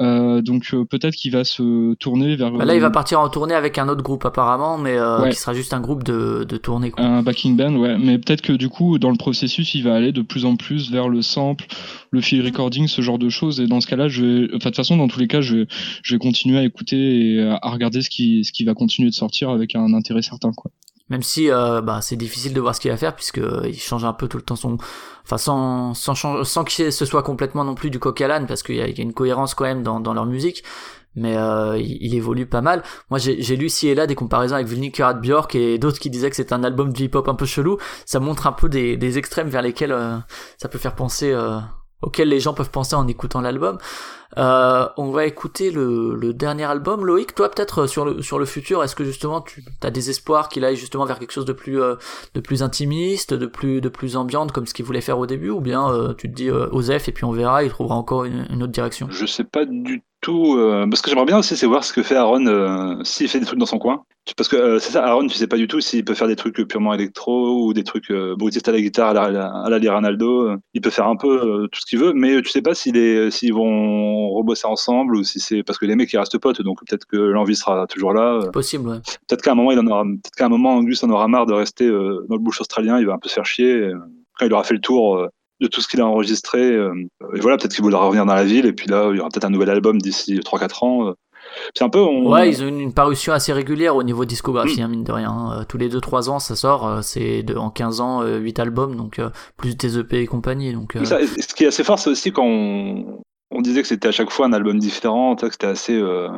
[0.00, 2.52] Euh, donc euh, peut-être qu'il va se tourner vers.
[2.52, 4.96] Bah là, il va partir en tournée avec un autre groupe apparemment, mais
[5.30, 6.90] qui sera juste un groupe de, de tournée.
[6.90, 7.04] Quoi.
[7.04, 7.98] Un backing band, ouais.
[7.98, 10.90] Mais peut-être que du coup, dans le processus, il va aller de plus en plus
[10.90, 11.66] vers le sample,
[12.10, 13.60] le field recording, ce genre de choses.
[13.60, 15.56] Et dans ce cas-là, je vais, enfin, de toute façon, dans tous les cas, je
[15.56, 15.66] vais,
[16.02, 19.14] je vais continuer à écouter et à regarder ce qui, ce qui va continuer de
[19.14, 20.70] sortir avec un intérêt certain, quoi.
[21.12, 23.78] Même si euh, bah, c'est difficile de voir ce qu'il va faire puisque euh, il
[23.78, 24.78] change un peu tout le temps son,
[25.24, 28.76] enfin sans sans, que ce soit complètement non plus du coq à l'âne parce qu'il
[28.76, 30.64] y, a une cohérence quand même dans, leur musique.
[31.14, 32.82] Mais euh, il, évolue pas mal.
[33.10, 36.30] Moi, j'ai lu ci et là des comparaisons avec Vinnie Björk et d'autres qui disaient
[36.30, 37.76] que c'est un album de hip-hop un peu chelou.
[38.06, 39.94] Ça montre un peu des extrêmes vers lesquels
[40.56, 41.36] ça peut faire penser,
[42.02, 43.78] auxquels les gens peuvent penser en écoutant l'album.
[44.38, 47.04] Euh, on va écouter le, le, dernier album.
[47.04, 50.08] Loïc, toi peut-être euh, sur le, sur le futur, est-ce que justement tu as des
[50.08, 51.96] espoirs qu'il aille justement vers quelque chose de plus, euh,
[52.34, 55.50] de plus intimiste, de plus, de plus ambiante comme ce qu'il voulait faire au début,
[55.50, 58.46] ou bien euh, tu te dis Osef et puis on verra, il trouvera encore une,
[58.50, 59.08] une autre direction?
[59.10, 60.56] Je sais pas du tout.
[60.56, 63.40] Euh, parce que j'aimerais bien aussi, c'est voir ce que fait Aaron euh, s'il fait
[63.40, 64.04] des trucs dans son coin.
[64.36, 66.36] Parce que euh, c'est ça, Aaron, tu sais pas du tout s'il peut faire des
[66.36, 70.56] trucs purement électro ou des trucs brutistes à la guitare à la, à la, Ronaldo.
[70.72, 74.30] Il peut faire un peu tout ce qu'il veut, mais tu sais pas s'ils vont
[74.30, 77.16] rebosser ensemble ou si c'est parce que les mecs ils restent potes, donc peut-être que
[77.16, 78.48] l'envie sera toujours là.
[78.52, 78.98] Possible, ouais.
[79.28, 81.46] Peut-être qu'à un moment il en aura, peut-être qu'à un moment Angus en aura marre
[81.46, 83.90] de rester dans le bush australien, il va un peu se faire chier.
[84.38, 85.28] Quand il aura fait le tour
[85.62, 86.60] de tout ce qu'il a enregistré.
[86.60, 86.92] Euh,
[87.34, 89.30] et voilà, peut-être qu'il voudra revenir dans la ville, et puis là, il y aura
[89.30, 91.08] peut-être un nouvel album d'ici 3-4 ans.
[91.08, 91.12] Euh.
[91.74, 92.00] C'est un peu.
[92.00, 94.84] Ouais, ils ont une, parution assez régulière au niveau discographie, mm.
[94.84, 95.52] hein, mine de rien.
[95.52, 97.02] Euh, tous les 2-3 ans, ça sort.
[97.02, 99.20] c'est en 15 ans, 8 albums, donc
[99.56, 100.72] plus des EP et compagnie.
[100.72, 104.30] Donc, ce qui est assez fort, c'est aussi quand on, disait que c'était à chaque
[104.30, 105.94] fois un album différent, que c'était assez.
[105.94, 106.28] Euh,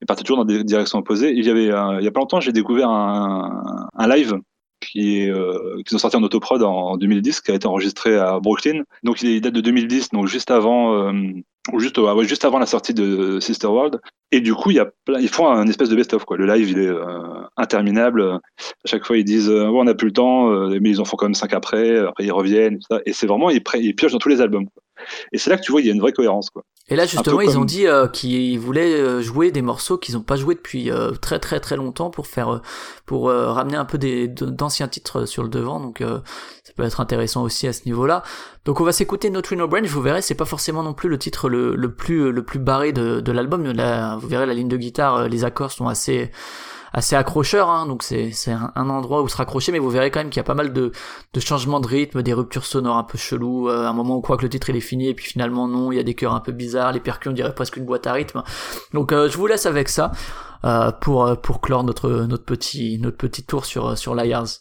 [0.00, 1.32] il partait toujours dans des directions opposées.
[1.32, 4.38] Il y avait, il y a pas longtemps, j'ai découvert un, un live
[4.86, 8.38] qui est euh, qui sont sortis en autoprod en, 2010, qui a été enregistré à
[8.40, 8.82] Brooklyn.
[9.02, 11.12] Donc il date de 2010, donc juste avant euh,
[11.78, 14.00] juste ouais, juste avant la sortie de Sister World.
[14.32, 16.24] Et du coup, ils font un espèce de best-of.
[16.30, 18.22] Le live, il est euh, interminable.
[18.22, 18.40] À
[18.86, 21.26] chaque fois, ils disent euh, on n'a plus le temps, mais ils en font quand
[21.26, 21.98] même cinq après.
[21.98, 22.78] Après, ils reviennent.
[23.06, 24.66] Et, c'est vraiment ils, piochent dans tous les albums.
[25.32, 26.64] Et c'est là que tu vois, il y a une vraie cohérence quoi.
[26.88, 30.22] Et là justement, ils ont dit euh, qu'ils voulaient euh, jouer des morceaux qu'ils n'ont
[30.22, 32.60] pas joué depuis euh, très très très longtemps pour faire
[33.06, 35.80] pour ramener un peu des d'anciens titres sur le devant.
[35.80, 38.22] Donc ça peut être intéressant aussi à ce niveau-là.
[38.64, 39.86] Donc on va s'écouter No Tree No Branch.
[39.86, 42.92] Vous verrez, c'est pas forcément non plus le titre le, le plus le plus barré
[42.92, 43.62] de, de l'album.
[44.20, 46.30] Vous verrez la ligne de guitare, les accords sont assez
[46.94, 50.30] assez accrocheur, hein, donc c'est un, endroit où se raccrocher, mais vous verrez quand même
[50.30, 50.92] qu'il y a pas mal de,
[51.32, 54.36] de changements de rythme, des ruptures sonores un peu chelous, euh, un moment où quoi
[54.36, 56.34] que le titre il est fini, et puis finalement non, il y a des chœurs
[56.34, 58.44] un peu bizarres, les percus on dirait presque une boîte à rythme.
[58.92, 60.12] Donc euh, je vous laisse avec ça
[60.64, 64.60] euh, pour euh, pour clore notre notre petit notre petit tour sur sur Liars.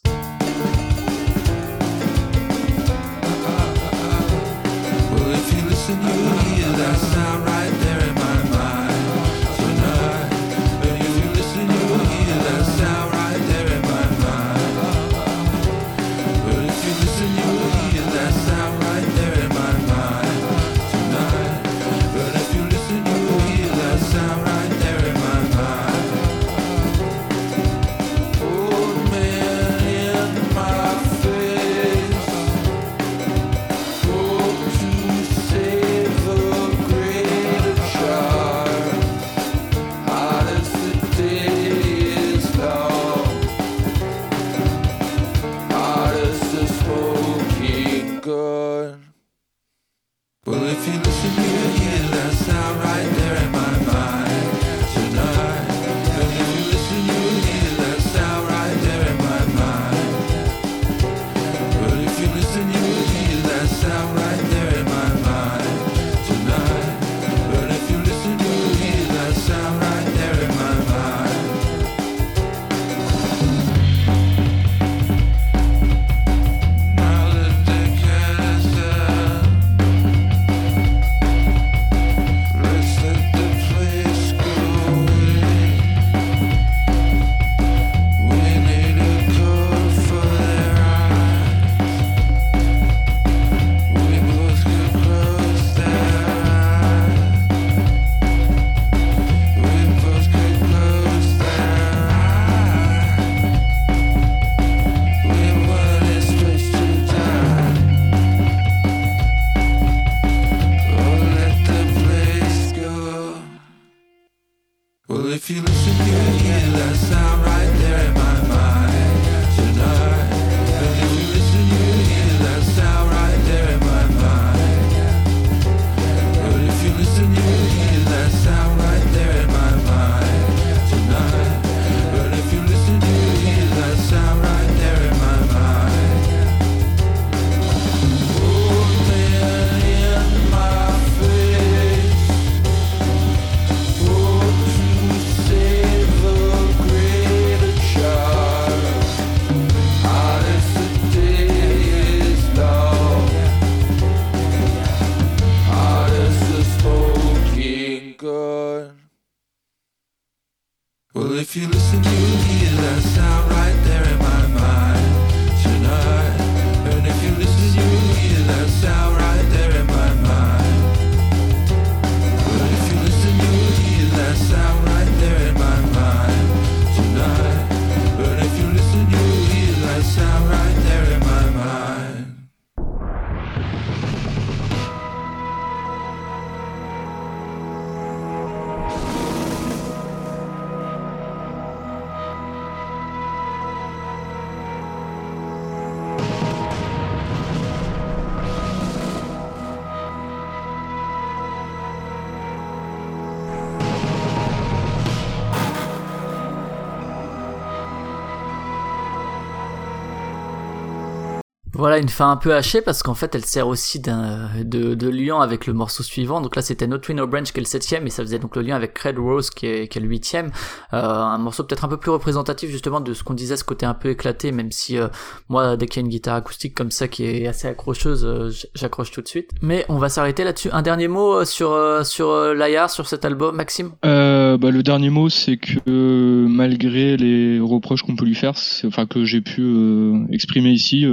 [211.83, 215.67] Voilà une fin un peu hachée parce qu'en fait elle sert aussi de, lien avec
[215.67, 216.39] le morceau suivant.
[216.39, 218.55] Donc là c'était No Twin No Branch qui est le septième et ça faisait donc
[218.55, 220.49] le lien avec Red Rose qui est, qui le huitième.
[220.93, 223.85] Euh, un morceau peut-être un peu plus représentatif justement de ce qu'on disait, ce côté
[223.85, 225.09] un peu éclaté, même si euh,
[225.49, 228.49] moi dès qu'il y a une guitare acoustique comme ça qui est assez accrocheuse, euh,
[228.75, 229.49] j'accroche tout de suite.
[229.61, 230.69] Mais on va s'arrêter là-dessus.
[230.71, 232.55] Un dernier mot euh, sur sur
[232.87, 233.91] sur cet album, Maxime?
[234.03, 238.53] Bah, le dernier mot, c'est que malgré les reproches qu'on peut lui faire,
[238.85, 241.05] enfin que j'ai pu exprimer ici,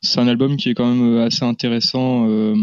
[0.00, 2.54] c'est un album qui est quand même euh, assez intéressant euh,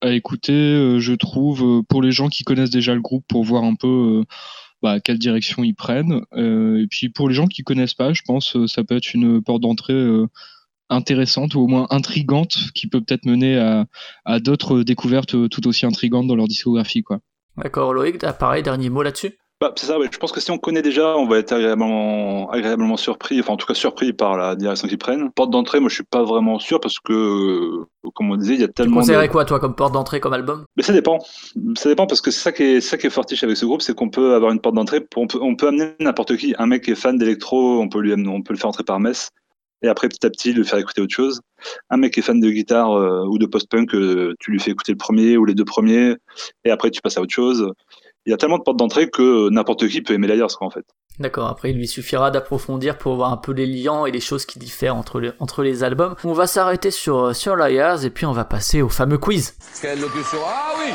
[0.00, 3.64] à écouter, euh, je trouve, pour les gens qui connaissent déjà le groupe, pour voir
[3.64, 4.24] un peu
[4.82, 6.22] bah, quelle direction ils prennent.
[6.36, 9.42] Et puis pour les gens qui connaissent pas, je pense euh, ça peut être une
[9.42, 10.02] porte d'entrée
[10.88, 13.58] intéressante ou au moins intrigante qui peut peut-être mener
[14.24, 17.04] à, d'autres découvertes tout aussi intrigantes dans leur discographie.
[17.56, 19.34] D'accord, Loïc, pareil, dernier mot là-dessus?
[19.60, 20.08] Bah, c'est ça, ouais.
[20.10, 23.56] je pense que si on connaît déjà, on va être agréablement, agréablement surpris, enfin en
[23.58, 25.30] tout cas surpris par la direction qu'ils prennent.
[25.32, 28.60] Porte d'entrée, moi je suis pas vraiment sûr parce que, euh, comme on disait, il
[28.60, 29.00] y a Tu tellement de...
[29.00, 30.64] conseillerais quoi toi comme porte d'entrée comme album?
[30.78, 31.18] Mais ça dépend.
[31.76, 33.82] Ça dépend parce que c'est ça qui est, ça qui est fortiche avec ce groupe,
[33.82, 36.54] c'est qu'on peut avoir une porte d'entrée, on peut, on peut amener n'importe qui.
[36.58, 38.98] Un mec qui est fan d'électro, on peut lui on peut le faire entrer par
[38.98, 39.28] Metz.
[39.82, 41.40] Et après, petit à petit, lui faire écouter autre chose.
[41.88, 44.70] Un mec qui est fan de guitare euh, ou de post-punk, euh, tu lui fais
[44.70, 46.16] écouter le premier ou les deux premiers,
[46.64, 47.70] et après tu passes à autre chose.
[48.26, 50.70] Il y a tellement de portes d'entrée que n'importe qui peut aimer Layers, quoi, en
[50.70, 50.84] fait.
[51.18, 54.46] D'accord, après il lui suffira d'approfondir pour voir un peu les liens et les choses
[54.46, 56.14] qui diffèrent entre les, entre les albums.
[56.24, 59.54] On va s'arrêter sur, sur Liars et puis on va passer au fameux quiz.
[59.82, 60.92] Quelle locution Ah oui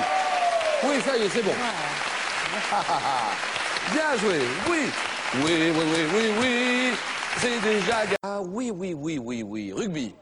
[0.87, 1.51] Oui, ça y est, c'est bon.
[3.91, 4.39] Bien joué,
[4.71, 4.77] oui.
[5.43, 6.93] Oui, oui, oui, oui, oui.
[7.37, 7.97] C'est déjà...
[8.23, 9.73] Ah oui, oui, oui, oui, oui.
[9.73, 10.15] Rugby.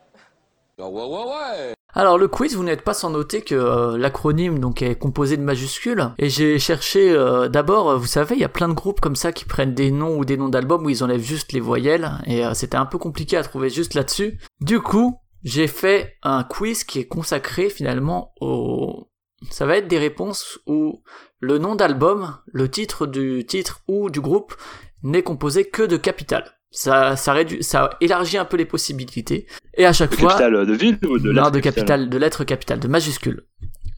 [0.80, 2.00] Ah.
[2.00, 5.44] Alors le quiz, vous n'êtes pas sans noter que euh, l'acronyme donc est composé de
[5.44, 9.16] majuscules et j'ai cherché euh, d'abord, vous savez, il y a plein de groupes comme
[9.16, 12.12] ça qui prennent des noms ou des noms d'albums où ils enlèvent juste les voyelles
[12.26, 14.40] et euh, c'était un peu compliqué à trouver juste là-dessus.
[14.60, 19.08] Du coup, j'ai fait un quiz qui est consacré finalement au
[19.52, 21.04] ça va être des réponses où
[21.40, 24.56] le nom d'album, le titre du titre ou du groupe
[25.04, 26.58] n'est composé que de capitales.
[26.76, 29.46] Ça, ça réduit, ça élargit un peu les possibilités.
[29.76, 32.18] Et à chaque De fois, capitale de ville ou de non, lettre de capital, de
[32.18, 33.46] lettres capitales, de majuscules.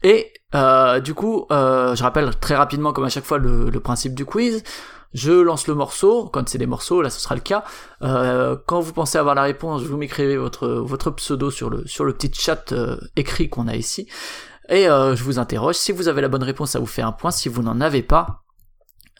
[0.02, 3.80] Et euh, du coup, euh, je rappelle très rapidement, comme à chaque fois, le, le
[3.80, 4.62] principe du quiz.
[5.14, 7.64] Je lance le morceau, quand c'est des morceaux, là ce sera le cas.
[8.02, 12.04] Euh, quand vous pensez avoir la réponse, vous m'écrivez votre votre pseudo sur le sur
[12.04, 14.06] le petit chat euh, écrit qu'on a ici,
[14.68, 15.76] et euh, je vous interroge.
[15.76, 17.30] Si vous avez la bonne réponse, ça vous fait un point.
[17.30, 18.42] Si vous n'en avez pas,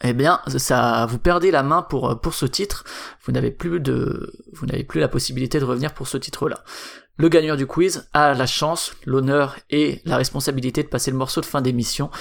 [0.03, 2.83] eh bien, ça, vous perdez la main pour pour ce titre.
[3.25, 6.63] Vous n'avez plus de, vous n'avez plus la possibilité de revenir pour ce titre-là.
[7.17, 11.41] Le gagnant du quiz a la chance, l'honneur et la responsabilité de passer le morceau
[11.41, 12.11] de fin d'émission.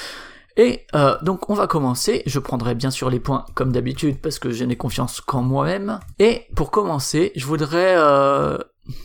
[0.57, 4.39] Et euh, donc on va commencer, je prendrai bien sûr les points comme d'habitude parce
[4.39, 6.01] que je n'ai confiance qu'en moi-même.
[6.18, 7.95] Et pour commencer, je voudrais...
[7.99, 8.57] Euh...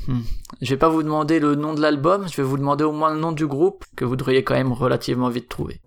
[0.08, 0.22] hmm,
[0.62, 3.14] Je vais pas vous demander le nom de l'album, je vais vous demander au moins
[3.14, 5.82] le nom du groupe que vous devriez quand même relativement vite trouver.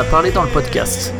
[0.00, 1.12] A parlé dans le podcast.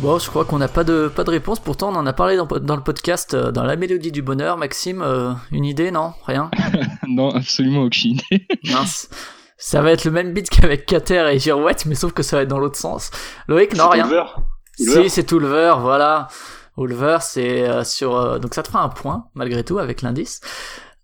[0.00, 2.36] Bon, je crois qu'on n'a pas de, pas de réponse, pourtant on en a parlé
[2.36, 4.56] dans, dans le podcast, euh, dans la mélodie du bonheur.
[4.56, 6.14] Maxime, euh, une idée, non?
[6.26, 6.50] Rien?
[7.06, 8.48] Non, absolument aucune idée.
[8.64, 9.08] Mince.
[9.56, 12.42] Ça va être le même beat qu'avec Cater et Girouette, mais sauf que ça va
[12.42, 13.12] être dans l'autre sens.
[13.46, 14.08] Loïc, non, rien?
[14.80, 16.28] Ulver Si, c'est Tulver, voilà.
[16.78, 18.16] Ulver, c'est euh, sur...
[18.16, 20.40] euh, donc ça te fera un point, malgré tout, avec l'indice.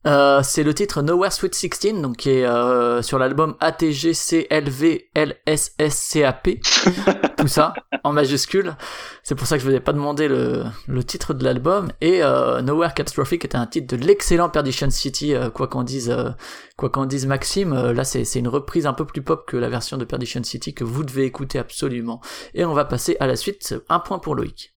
[0.06, 6.48] Euh, c'est le titre Nowhere Sweet 16, donc qui est euh, sur l'album ATGCLVLSSCAP.
[7.36, 8.76] tout ça, en majuscule.
[9.22, 11.90] C'est pour ça que je vous ai pas demandé le, le titre de l'album.
[12.00, 16.10] Et euh, Nowhere Catastrophic était un titre de l'excellent Perdition City, euh, quoi qu'en dise,
[16.10, 16.30] euh,
[16.76, 17.72] quoi qu'en dise Maxime.
[17.72, 20.44] Euh, là, c'est c'est une reprise un peu plus pop que la version de Perdition
[20.44, 22.20] City que vous devez écouter absolument.
[22.54, 23.74] Et on va passer à la suite.
[23.88, 24.74] Un point pour Loïc.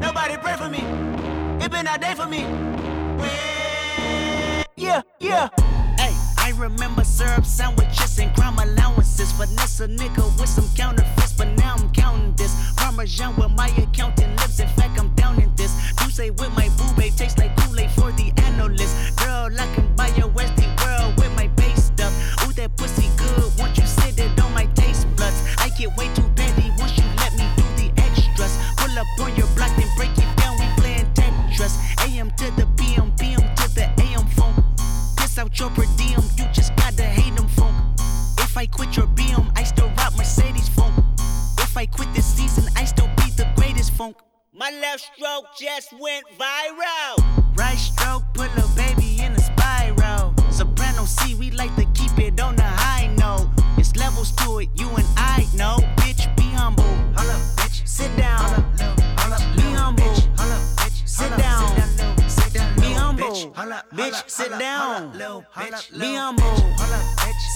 [0.00, 0.78] Nobody pray for me.
[1.64, 2.44] It been a day for me.
[4.82, 5.48] Yeah, yeah.
[5.96, 9.30] Hey, I remember syrup sandwiches and crime allowances.
[9.30, 12.52] Finesse a nigga with some counterfeits, but now I'm counting this.
[12.76, 14.58] Parmesan with my accountant lips.
[14.58, 15.72] In fact, I'm down in this.
[16.02, 19.16] You say with my boo babe tastes like Kool-Aid for the analyst.
[19.18, 20.61] Girl, I can buy your Westie
[35.52, 37.74] out your per diem, you just gotta hate them funk.
[38.38, 40.94] If I quit your BM, I still rock Mercedes funk.
[41.58, 44.16] If I quit this season, I still be the greatest funk.
[44.54, 47.56] My left stroke just went viral.
[47.56, 50.34] Right stroke put a baby in a spiral.
[50.50, 53.48] Soprano C, we like to keep it on the high note.
[53.78, 55.78] It's levels to it, you and I know.
[55.96, 56.84] Bitch, be humble.
[57.16, 57.86] Hold up, bitch.
[57.86, 58.81] Sit down.
[63.42, 63.74] Humble.
[63.94, 65.12] Bitch, sit down.
[65.98, 66.42] Be humble.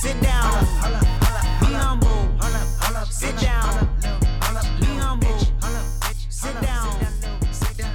[0.03, 0.67] Sit down.
[1.61, 2.09] Be humble.
[3.11, 3.89] Sit down.
[4.81, 5.39] Be humble.
[6.31, 6.99] Sit down.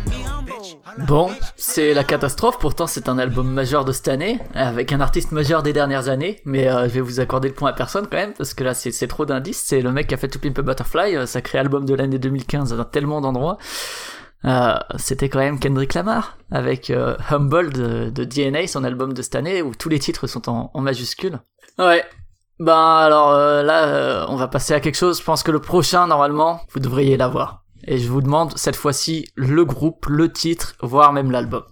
[0.05, 1.05] Be humble.
[1.07, 5.31] Bon, c'est la catastrophe, pourtant c'est un album majeur de cette année, avec un artiste
[5.31, 8.17] majeur des dernières années, mais euh, je vais vous accorder le point à personne quand
[8.17, 10.39] même, parce que là c'est c'est trop d'indices, c'est le mec qui a fait To
[10.39, 13.57] Pimp a Butterfly, euh, sacré album de l'année 2015 dans tellement d'endroits.
[14.45, 19.21] Euh, C'était quand même Kendrick Lamar, avec euh, Humble de, de DNA, son album de
[19.21, 21.39] cette année, où tous les titres sont en, en majuscules.
[21.77, 22.03] Ouais.
[22.59, 25.59] Ben alors euh, là, euh, on va passer à quelque chose, je pense que le
[25.59, 27.63] prochain, normalement, vous devriez l'avoir.
[27.87, 31.63] Et je vous demande cette fois-ci le groupe, le titre, voire même l'album.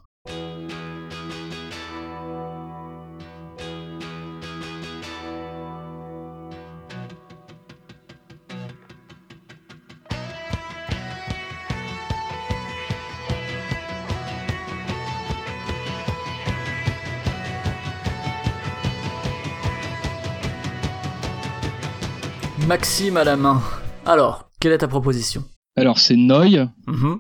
[22.70, 23.64] Maxime à la main.
[24.06, 25.44] Alors, quelle est ta proposition?
[25.76, 26.70] Alors, c'est Noy.
[26.86, 27.18] Mhm.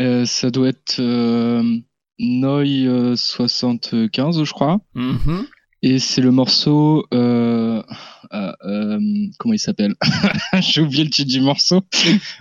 [0.00, 1.62] Euh, ça doit être euh,
[2.18, 4.80] Noy euh, 75, je crois.
[4.94, 5.46] Mhm.
[5.80, 7.06] Et c'est le morceau.
[7.14, 7.82] Euh,
[9.38, 9.94] comment il s'appelle?
[10.60, 11.80] J'ai oublié le titre du morceau.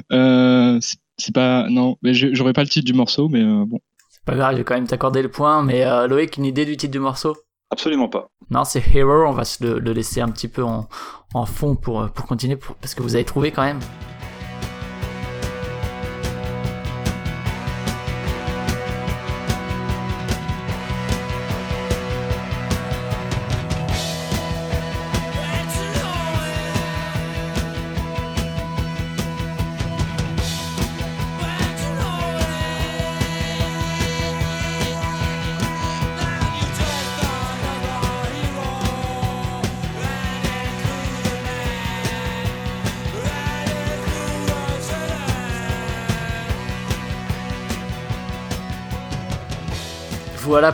[0.10, 1.70] C'est- pas.
[1.70, 3.80] Non, mais j'aurais pas le titre du morceau, mais bon.
[4.10, 6.76] C'est pas grave, je vais quand même t'accorder le point, mais Loïc, une idée du
[6.76, 7.34] titre du morceau?
[7.72, 8.30] Absolument pas.
[8.50, 10.88] Non, c'est Hero, on va le, le laisser un petit peu en,
[11.46, 13.80] fond pour, continuer, parce que vous avez trouvé quand même.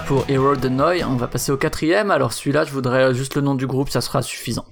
[0.05, 3.41] Pour Hero de Noy, on va passer au quatrième, alors celui-là je voudrais juste le
[3.41, 4.65] nom du groupe, ça sera suffisant.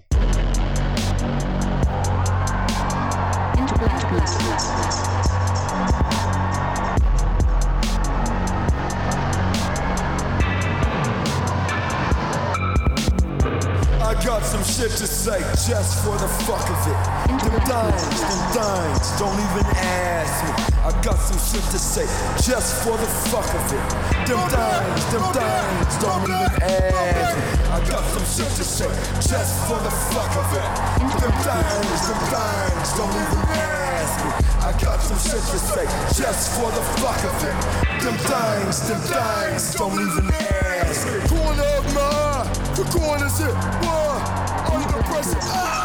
[45.53, 45.75] Ah!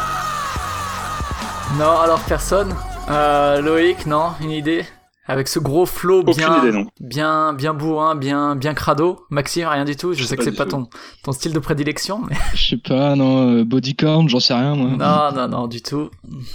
[1.77, 2.75] Non, alors personne.
[3.09, 4.85] Euh, Loïc, non, une idée?
[5.27, 9.25] Avec ce gros flow bien, idée, bien, bien bourrin, bien, bien crado.
[9.29, 10.13] Maxime, rien du tout.
[10.13, 10.89] Je, Je sais sais que c'est pas ton
[11.31, 14.89] style de prédilection, mais Je sais pas, non, euh, bodycorn, j'en sais rien, moi.
[14.97, 16.09] non, non, non, du tout.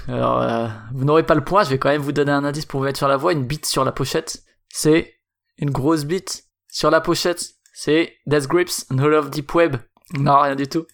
[0.08, 1.62] Alors, euh, vous n'aurez pas le point.
[1.62, 3.32] Je vais quand même vous donner un indice pour vous mettre sur la voie.
[3.32, 5.14] Une bite sur la pochette, c'est
[5.58, 7.54] une grosse bite sur la pochette.
[7.72, 9.76] C'est Death Grips, No Love Deep Web.
[10.18, 10.86] Non, rien du tout.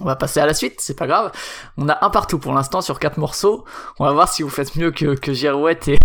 [0.00, 1.32] On va passer à la suite, c'est pas grave.
[1.76, 3.64] On a un partout pour l'instant sur quatre morceaux.
[3.98, 5.98] On va voir si vous faites mieux que, que Girouette et,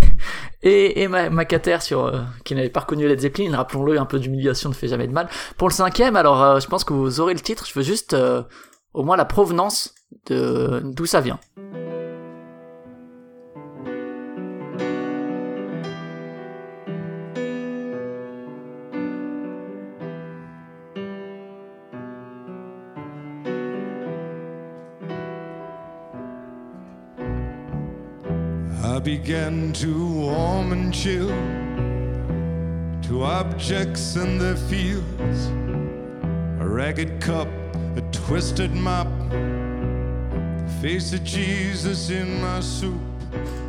[0.61, 3.55] et, et Ma- Macater euh, qui n'avait pas reconnu Led Zeppelin.
[3.55, 5.29] Rappelons-le, un peu d'humiliation ne fait jamais de mal.
[5.57, 7.65] Pour le cinquième, alors euh, je pense que vous aurez le titre.
[7.65, 8.43] Je veux juste euh,
[8.93, 9.95] au moins la provenance
[10.27, 11.39] de d'où ça vient.
[29.07, 31.29] Began to warm and chill
[33.01, 35.47] to objects in their fields.
[36.59, 37.47] A ragged cup,
[37.95, 42.99] a twisted mop, the face of Jesus in my soup.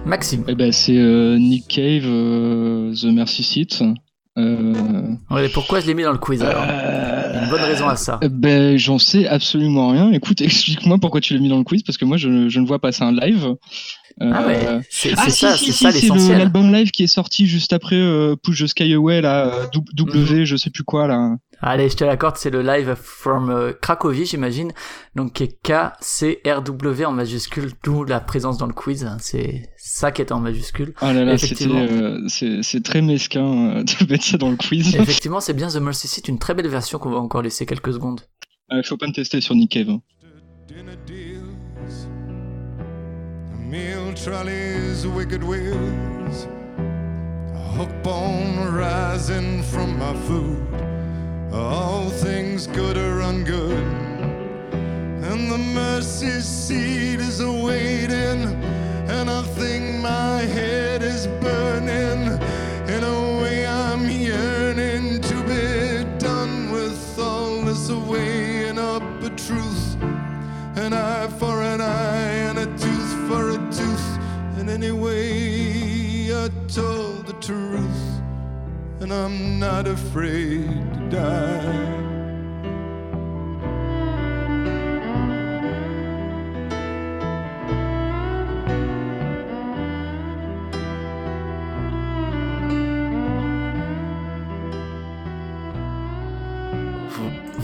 [0.05, 0.45] Maxime.
[0.49, 3.85] Eh ben, c'est euh, Nick Cave, euh, The Mercy Seat.
[4.39, 7.61] Euh, Ouais, pourquoi je l'ai mis dans le quiz alors Il y a une bonne
[7.63, 8.19] raison à ça.
[8.23, 10.13] eh ben, j'en sais absolument rien.
[10.13, 12.67] Écoute, explique-moi pourquoi tu l'as mis dans le quiz, parce que moi, je, je ne
[12.67, 12.93] vois pas.
[12.93, 13.55] C'est un live.
[14.21, 16.39] Euh, Ah ouais, c'est Ah c'est si, ça, si, c'est si, ça c'est le- l'essentiel.
[16.39, 20.45] l'album live qui est sorti juste après euh, Push the Sky Away, là, euh, W,
[20.47, 21.37] je sais plus quoi, là.
[21.61, 24.71] Allez, je te l'accorde, c'est le live from euh, Cracovie, j'imagine.
[25.17, 29.05] Donc qui est K-C-R-W en majuscule, d'où la présence dans le quiz.
[29.05, 29.17] hein.
[29.21, 30.95] C'est ça qui est en majuscule.
[31.03, 34.95] Oh là là, euh, c'est c'est très mesquin euh, de mettre ça dans le quiz.
[34.95, 37.93] Effectivement, c'est bien The Mercy Seat, une très belle version qu'on va encore laisser quelques
[37.93, 38.21] secondes.
[38.73, 39.89] Euh, faut pas me tester sur Nick Cave.
[39.91, 40.01] hein.
[40.69, 42.07] dinner deals,
[43.51, 46.47] the meal trolleys, wicked wheels,
[47.55, 50.59] a hook bone rising from my food.
[51.53, 53.73] All things good or ungood,
[55.23, 58.63] and the mercy seat is awaiting,
[59.09, 62.08] and I think my head is burning.
[79.01, 82.08] And I'm not afraid to die.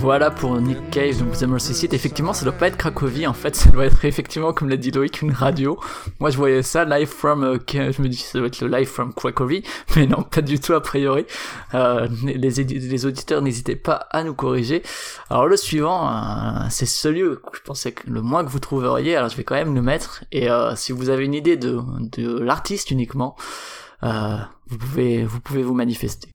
[0.05, 1.95] Voilà pour Nick Cave, donc The Mercy Seat.
[1.95, 4.91] Effectivement, ça doit pas être Cracovie, en fait, ça doit être effectivement, comme l'a dit
[4.91, 5.81] Loïc, une radio.
[6.21, 8.87] Moi, je voyais ça, live from, euh, je me dis, ça doit être le live
[8.87, 9.63] from Cracovie,
[9.97, 11.25] mais non, pas du tout a priori.
[11.73, 14.83] Euh, les, les auditeurs, n'hésitez pas à nous corriger.
[15.31, 19.17] Alors, le suivant, euh, c'est celui que je pensais que le moins que vous trouveriez,
[19.17, 20.23] alors je vais quand même le mettre.
[20.33, 21.81] Et euh, si vous avez une idée de,
[22.13, 23.37] de l'artiste uniquement,
[24.03, 24.37] euh,
[24.67, 26.29] vous pouvez, vous pouvez vous manifester.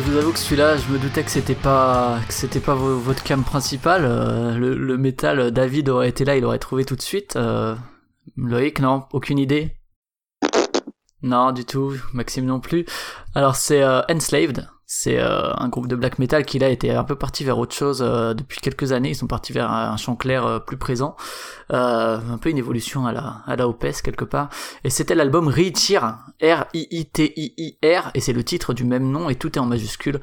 [0.00, 2.98] Je vous avoue que celui-là, je me doutais que c'était pas que c'était pas vo-
[2.98, 4.04] votre cam principal.
[4.04, 7.34] Euh, le, métal, euh, David aurait été là, il aurait trouvé tout de suite.
[7.36, 7.74] Euh,
[8.36, 9.72] Loïc, non, aucune idée?
[11.22, 11.94] Non, du tout.
[12.12, 12.86] Maxime non plus.
[13.34, 14.68] Alors c'est Enslaved.
[14.90, 17.74] C'est euh, un groupe de black metal qui là était un peu parti vers autre
[17.74, 19.10] chose euh, depuis quelques années.
[19.10, 21.14] Ils sont partis vers un chant clair euh, plus présent,
[21.70, 24.48] Euh, un peu une évolution à la à la Opes quelque part.
[24.84, 28.72] Et c'était l'album Riitir, R I I T I I R, et c'est le titre
[28.72, 30.20] du même nom et tout est en majuscule.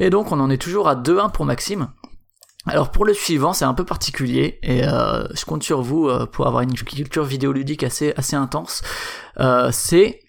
[0.00, 1.88] Et donc on en est toujours à 2-1 pour Maxime.
[2.64, 6.46] Alors pour le suivant, c'est un peu particulier et euh, je compte sur vous pour
[6.46, 8.80] avoir une culture vidéoludique assez assez intense.
[9.70, 10.20] C'est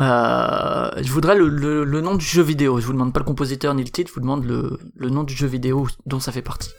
[0.00, 2.80] euh, je voudrais le, le, le nom du jeu vidéo.
[2.80, 5.22] Je vous demande pas le compositeur ni le titre, je vous demande le, le nom
[5.22, 6.70] du jeu vidéo dont ça fait partie.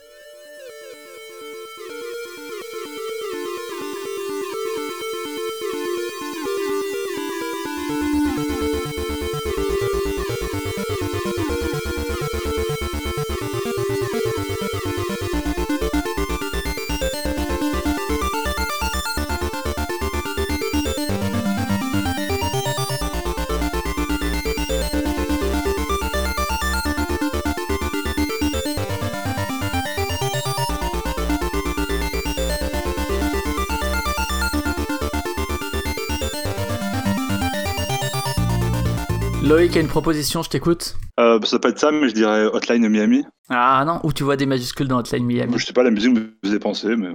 [39.75, 40.95] A une proposition, je t'écoute.
[41.19, 43.25] Euh, ça peut être ça, mais je dirais Hotline Miami.
[43.49, 45.57] Ah non, où tu vois des majuscules dans Hotline Miami.
[45.57, 47.09] Je sais pas la musique que vous avez pensé, mais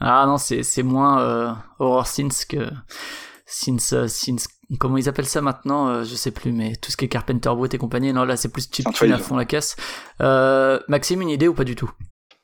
[0.00, 2.68] Ah non, c'est c'est moins euh, horror scenes que
[3.46, 4.38] scenes euh, scenes
[4.78, 7.50] comment ils appellent ça maintenant euh, je sais plus mais tout ce qui est Carpenter
[7.54, 9.12] Brut et compagnie non là c'est plus tu Synthwave.
[9.12, 9.76] à fond la caisse.
[10.20, 11.90] Euh, Maxime une idée ou pas du tout?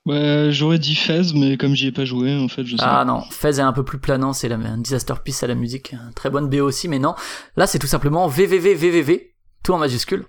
[0.06, 2.82] Ouais, j'aurais dit Fez, mais comme j'y ai pas joué, en fait, je sais.
[2.84, 5.94] Ah non, Fez est un peu plus planant, c'est un disaster piece à la musique,
[6.16, 7.14] très bonne BO aussi mais non,
[7.56, 9.29] là c'est tout simplement VVVVVV
[9.62, 10.26] tout en majuscule.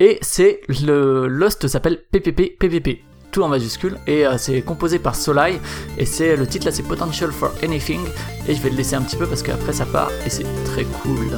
[0.00, 5.16] Et c'est le Lost s'appelle PPP PPP tout en majuscule et euh, c'est composé par
[5.16, 5.60] Solai
[5.98, 8.00] et c'est le titre là c'est Potential for Anything
[8.46, 10.84] et je vais le laisser un petit peu parce qu'après ça part et c'est très
[10.84, 11.36] cool.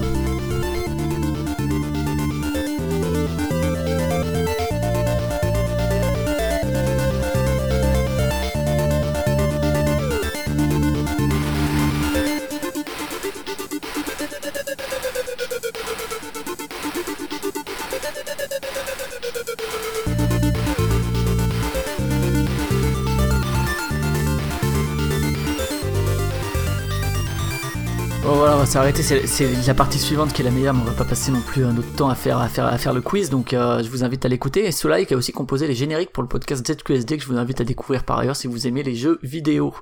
[28.77, 29.03] Va s'arrêter.
[29.03, 31.64] C'est la partie suivante qui est la meilleure, mais on va pas passer non plus
[31.64, 33.31] un autre temps à faire, le quiz.
[33.31, 34.66] Donc euh, je vous invite à l'écouter.
[34.66, 37.39] Et Solai qui a aussi composé les génériques pour le podcast ZQSD que je vous
[37.39, 39.72] invite à découvrir par ailleurs si vous aimez les jeux vidéo.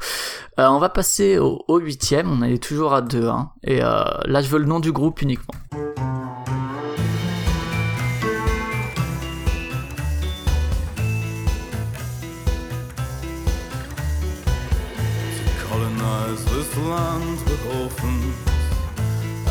[0.60, 2.30] Euh, on va passer au, huitième.
[2.30, 3.48] On est toujours à 2-1.
[3.64, 5.54] Et euh, là, je veux le nom du groupe uniquement.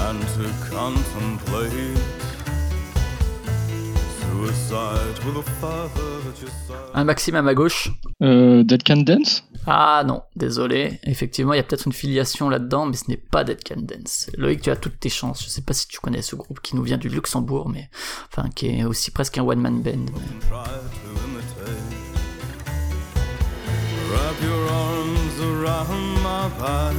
[0.10, 1.98] And to contemplate
[4.20, 6.74] suicide with a father that you saw.
[6.94, 7.90] Un Maxime à ma gauche.
[8.22, 11.00] Euh, Dead Can Dance Ah non, désolé.
[11.04, 14.30] Effectivement, il y a peut-être une filiation là-dedans, mais ce n'est pas Dead Can Dance.
[14.38, 15.44] Loïc, tu as toutes tes chances.
[15.44, 17.90] Je sais pas si tu connais ce groupe qui nous vient du Luxembourg, mais
[18.32, 20.06] enfin qui est aussi presque un one-man band.
[20.50, 21.70] try to imitate.
[24.10, 26.96] Wrap your arms around my back,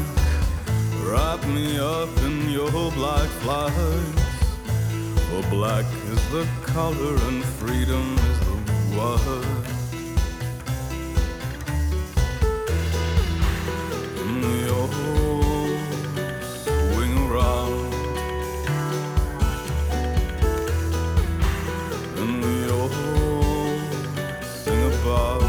[1.04, 4.22] wrap me up in your black flags.
[5.28, 8.56] For oh, black is the color and freedom is the
[8.96, 9.66] word.
[14.20, 14.92] And you'll
[16.64, 17.92] swing around.
[24.62, 25.44] Sing about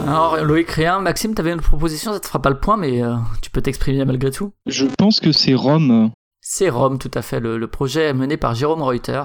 [0.00, 3.14] Alors Loïc rien, Maxime, t'avais une proposition, ça te fera pas le point, mais euh,
[3.42, 4.52] tu peux t'exprimer malgré tout.
[4.66, 6.10] Je pense que c'est Rome.
[6.40, 7.40] C'est Rome, tout à fait.
[7.40, 9.24] Le, le projet est mené par Jérôme Reuter,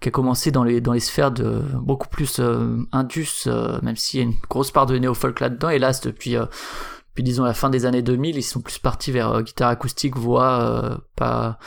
[0.00, 3.96] qui a commencé dans les, dans les sphères de beaucoup plus euh, indus, euh, même
[3.96, 5.70] s'il y a une grosse part de néo-folk là-dedans.
[5.70, 9.70] Hélas, depuis, depuis disons la fin des années 2000, ils sont plus partis vers guitare
[9.70, 11.58] acoustique, voix, pas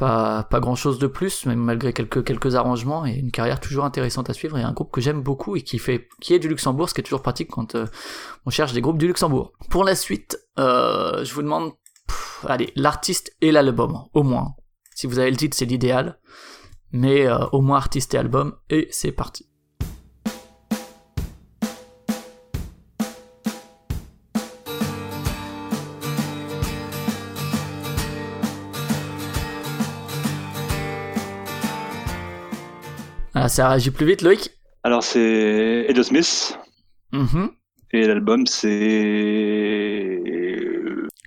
[0.00, 4.30] pas grand chose de plus, même malgré quelques quelques arrangements et une carrière toujours intéressante
[4.30, 6.88] à suivre et un groupe que j'aime beaucoup et qui fait qui est du Luxembourg,
[6.88, 7.86] ce qui est toujours pratique quand euh,
[8.46, 9.52] on cherche des groupes du Luxembourg.
[9.68, 11.72] Pour la suite, euh, je vous demande
[12.48, 14.54] allez, l'artiste et l'album, au moins.
[14.94, 16.18] Si vous avez le titre, c'est l'idéal.
[16.92, 19.49] Mais euh, au moins artiste et album, et c'est parti.
[33.42, 34.50] Ah, ça réagit plus vite, Loïc
[34.82, 36.58] Alors c'est Edo Smith
[37.12, 37.50] Mhm.
[37.92, 40.18] et l'album c'est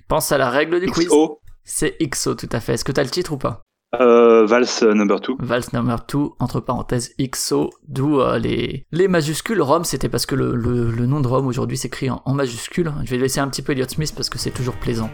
[0.08, 1.06] Pense à la règle du quiz.
[1.08, 2.74] XO C'est XO, tout à fait.
[2.74, 3.62] Est-ce que t'as le titre ou pas?
[4.00, 5.34] Euh, Valse Number 2.
[5.38, 9.62] Vals number 2, entre parenthèses XO, d'où euh, les, les majuscules.
[9.62, 12.92] Rome, c'était parce que le, le, le nom de Rome aujourd'hui s'écrit en, en majuscule.
[13.04, 15.10] Je vais laisser un petit peu Elliott Smith parce que c'est toujours plaisant.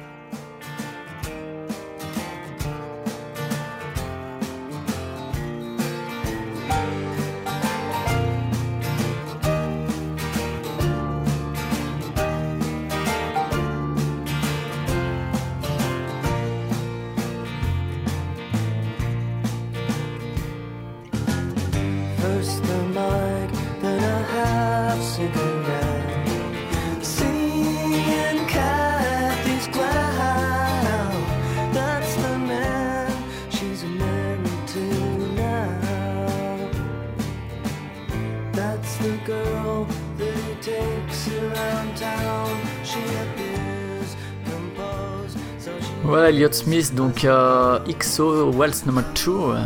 [46.10, 49.62] Voilà, Elliott Smith, donc euh, XO, Waltz Number 2, euh,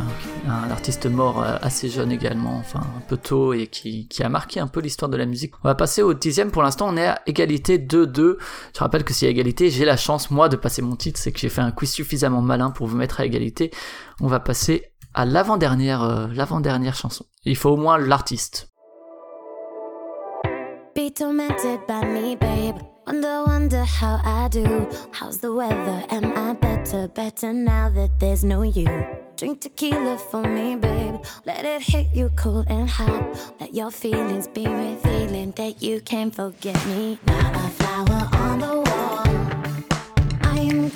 [0.46, 4.28] un artiste mort euh, assez jeune également, enfin un peu tôt et qui, qui a
[4.28, 5.54] marqué un peu l'histoire de la musique.
[5.64, 8.36] On va passer au dixième, pour l'instant on est à égalité 2-2.
[8.74, 11.32] Je rappelle que si à égalité, j'ai la chance moi de passer mon titre, c'est
[11.32, 13.70] que j'ai fait un quiz suffisamment malin pour vous mettre à égalité.
[14.20, 17.24] On va passer à l'avant-dernière l'avant-dernière chanson.
[17.46, 18.68] Il faut au moins l'artiste.
[23.06, 24.88] Wonder, wonder how I do.
[25.12, 26.06] How's the weather?
[26.08, 28.88] Am I better, better now that there's no you?
[29.36, 31.16] Drink tequila for me, babe.
[31.44, 33.54] Let it hit you cold and hot.
[33.60, 37.18] Let your feelings be revealing that you can't forget me.
[37.26, 39.24] Not a flower on the wall.
[40.40, 40.88] I am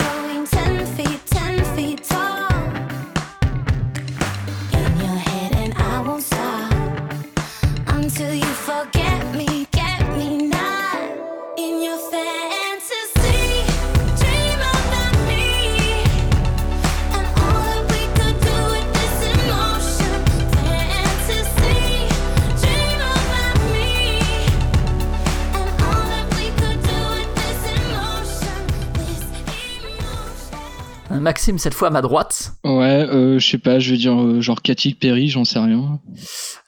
[31.21, 32.53] Maxime, cette fois à ma droite.
[32.65, 36.01] Ouais, euh, je sais pas, je vais dire euh, genre Katy Perry, j'en sais rien.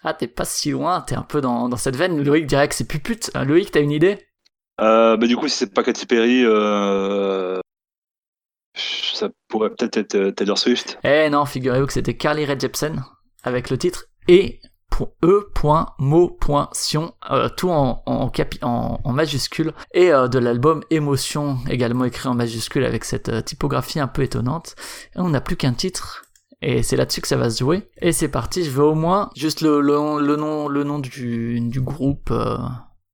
[0.03, 2.23] Ah, t'es pas si loin, t'es un peu dans, dans cette veine.
[2.23, 3.31] Loïc dirait que c'est pupute.
[3.37, 4.19] Euh, Loïc, t'as une idée?
[4.81, 7.61] Euh, bah, du coup, si c'est pas Katy Perry, euh...
[8.75, 10.99] ça pourrait peut-être être euh, Taylor Swift.
[11.05, 13.03] Eh non, figurez-vous que c'était Carly Rae Jepsen
[13.43, 14.61] avec le titre et
[15.25, 22.05] e.mo.sion, euh, tout en, en, capi- en, en majuscule, et euh, de l'album Émotion, également
[22.05, 24.75] écrit en majuscule avec cette euh, typographie un peu étonnante.
[25.17, 26.25] On n'a plus qu'un titre.
[26.63, 27.89] Et c'est là-dessus que ça va se jouer.
[28.03, 31.59] Et c'est parti, je veux au moins juste le, le, le nom, le nom du,
[31.61, 32.59] du groupe, euh,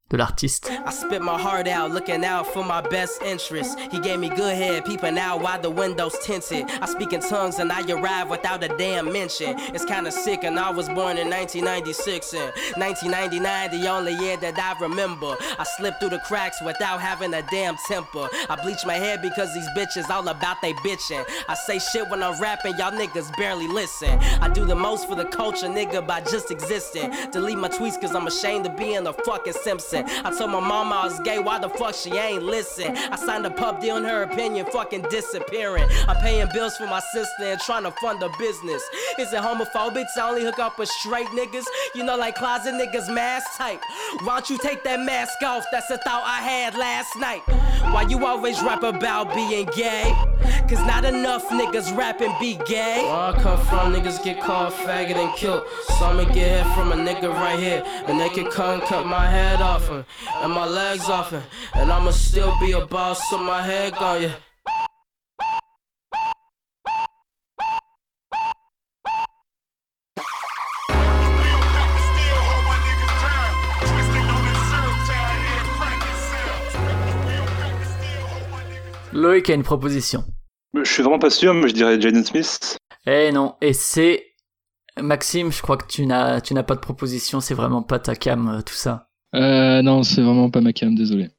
[0.09, 0.71] de l'artiste.
[0.71, 3.75] I spit my heart out, looking out for my best interests.
[3.91, 6.67] He gave me good head, peeping out while the windows tinted.
[6.81, 9.57] I speak in tongues and I arrive without a damn mention.
[9.75, 14.57] It's kinda sick, and I was born in 1996 and 1999, the only year that
[14.57, 15.37] I remember.
[15.59, 18.29] I slipped through the cracks without having a damn temper.
[18.49, 21.25] I bleach my hair because these bitches all about they bitching.
[21.49, 24.17] I say shit when I'm rapping, y'all niggas barely listen.
[24.41, 27.13] I do the most for the culture, nigga, by just existing.
[27.33, 29.96] Delete my tweets cause I'm ashamed of being a fucking Simpson.
[30.25, 32.97] I told my mama I was gay, why the fuck she ain't listen?
[32.97, 35.87] I signed a pub deal in her opinion, fucking disappearing.
[36.09, 38.83] I'm paying bills for my sister and trying to fund a business.
[39.19, 41.65] Is it homophobic to only hook up with straight niggas?
[41.95, 43.81] You know, like closet niggas, mask type.
[44.23, 45.65] Why don't you take that mask off?
[45.73, 47.43] That's a thought I had last night.
[47.93, 50.15] Why you always rap about being gay?
[50.69, 53.03] Cause not enough niggas rap and be gay.
[53.05, 55.63] Where I come from, niggas get called faggot and killed.
[55.87, 57.85] So I'ma get hit from a nigga right here.
[58.07, 61.09] And they can come cut my head off and my legs.
[61.75, 64.35] And I'ma still be a boss, my head gone, yeah.
[79.13, 80.25] Loïc a une proposition.
[80.75, 82.77] Je suis vraiment pas sûr, mais je dirais Jaden Smith.
[83.07, 84.27] Eh non, et c'est
[85.01, 88.15] Maxime, je crois que tu n'as tu n'as pas de proposition, c'est vraiment pas ta
[88.15, 89.06] cam euh, tout ça.
[89.35, 91.31] Euh, non, c'est vraiment pas ma cam, désolé.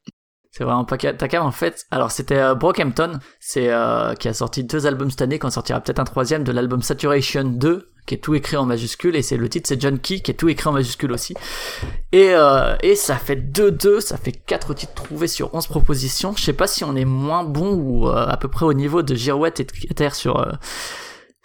[0.58, 1.86] C'est vraiment pas ta cam en fait.
[1.92, 3.20] Alors c'était euh, Brockhampton,
[3.58, 6.52] euh, qui a sorti deux albums cette année, qui en sortira peut-être un troisième de
[6.52, 10.00] l'album Saturation 2, qui est tout écrit en majuscule et c'est le titre c'est John
[10.00, 11.36] Key qui est tout écrit en majuscule aussi.
[12.12, 16.34] Et euh, et ça fait 2-2, ça fait quatre titres trouvés sur 11 propositions.
[16.36, 19.14] Je sais pas si on est moins bon ou à peu près au niveau de
[19.14, 20.54] Girouette et de Keter sur euh,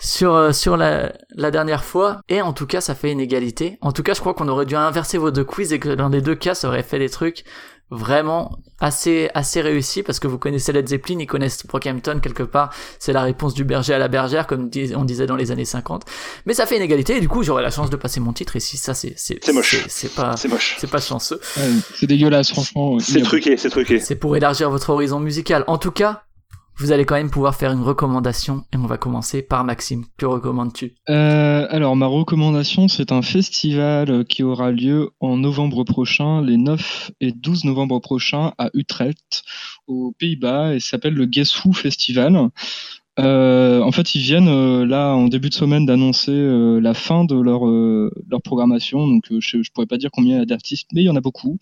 [0.02, 3.78] sur euh, sur la, la dernière fois et en tout cas ça fait une égalité.
[3.80, 6.08] En tout cas, je crois qu'on aurait dû inverser vos deux quiz et que dans
[6.08, 7.44] les deux cas ça aurait fait des trucs
[7.90, 12.70] vraiment assez assez réussis parce que vous connaissez Led Zeppelin, ils connaissent Brockhampton quelque part,
[12.98, 16.04] c'est la réponse du berger à la bergère comme on disait dans les années 50.
[16.46, 18.56] Mais ça fait une égalité et du coup, j'aurai la chance de passer mon titre
[18.56, 19.76] et si ça c'est c'est C'est moche.
[19.82, 20.76] c'est- c'est pas C'est moche.
[20.80, 21.38] c'est pas chanceux.
[21.58, 21.62] Ouais,
[21.94, 22.98] c'est dégueulasse, franchement.
[22.98, 24.00] C'est truqué, c'est truqué.
[24.00, 25.62] C'est pour élargir votre horizon musical.
[25.66, 26.22] En tout cas,
[26.76, 30.04] vous allez quand même pouvoir faire une recommandation et on va commencer par Maxime.
[30.16, 30.94] Que recommandes-tu?
[31.08, 37.12] Euh, alors, ma recommandation, c'est un festival qui aura lieu en novembre prochain, les 9
[37.20, 39.42] et 12 novembre prochains, à Utrecht,
[39.86, 42.50] aux Pays-Bas, et s'appelle le Guess Who Festival.
[43.18, 47.24] Euh, en fait, ils viennent euh, là en début de semaine d'annoncer euh, la fin
[47.24, 49.06] de leur, euh, leur programmation.
[49.06, 51.10] Donc, euh, je, je pourrais pas dire combien il y a d'artistes, mais il y
[51.10, 51.58] en a beaucoup.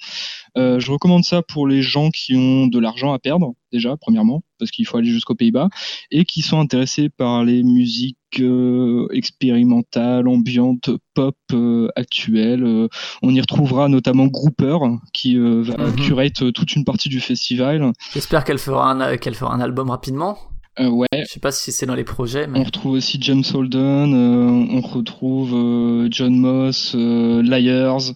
[0.57, 4.43] Euh, je recommande ça pour les gens qui ont de l'argent à perdre, déjà, premièrement,
[4.61, 5.71] parce qu'il faut aller jusqu'aux Pays-Bas,
[6.13, 12.63] et qui sont intéressés par les musiques euh, expérimentales, ambiantes, pop euh, actuelles.
[12.65, 12.87] Euh,
[13.23, 14.79] on y retrouvera notamment Grouper,
[15.13, 15.97] qui euh, va Mhm.
[15.97, 17.93] curate toute une partie du festival.
[18.13, 20.39] J'espère qu'elle fera un qu'elle fera un album rapidement.
[20.79, 21.09] Euh, ouais.
[21.13, 24.77] Je sais pas si c'est dans les projets, On mais retrouve aussi James Holden, euh,
[24.77, 28.13] on retrouve euh, John Moss, euh, Liars.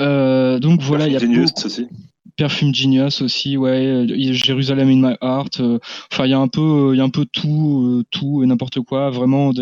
[0.00, 1.88] Euh, donc voilà, il y a beaucoup- aussi.
[2.36, 4.06] Perfume Genius aussi, ouais.
[4.08, 5.60] A Jérusalem in my heart.
[5.60, 5.78] euh,
[6.12, 8.46] Enfin, il y a un peu, il y a un peu tout, euh, tout et
[8.46, 9.52] n'importe quoi, vraiment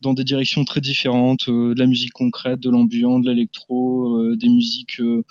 [0.00, 4.36] dans des directions très différentes, euh, de la musique concrète, de l'ambiance, de l'électro, euh,
[4.36, 5.24] des musiques euh,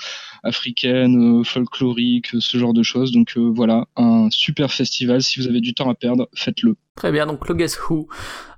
[0.43, 3.11] africaines, euh, folkloriques, ce genre de choses.
[3.13, 5.21] Donc euh, voilà, un super festival.
[5.23, 6.76] Si vous avez du temps à perdre, faites-le.
[6.95, 7.26] très bien.
[7.26, 8.07] Donc le Guess Who,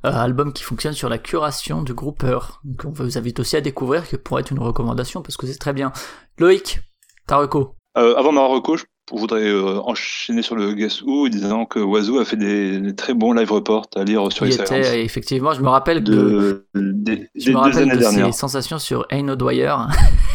[0.05, 2.39] euh, album qui fonctionne sur la curation du grouper.
[2.63, 5.57] Donc on vous invite aussi à découvrir que pourrait être une recommandation parce que c'est
[5.59, 5.91] très bien.
[6.39, 6.79] Loïc,
[7.27, 7.59] ta reco.
[7.59, 12.19] Euh, avant ma reco, je voudrais euh, enchaîner sur le Guess Who, disant que Wazoo
[12.19, 15.69] a fait des, très bons live reports à lire sur était, et effectivement, je me
[15.69, 19.73] rappelle que de, des, Je des me rappelle de ses sensations sur Ain't No Dwyer.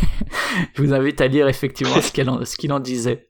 [0.74, 3.28] je vous invite à lire effectivement ce en- qu'il en disait.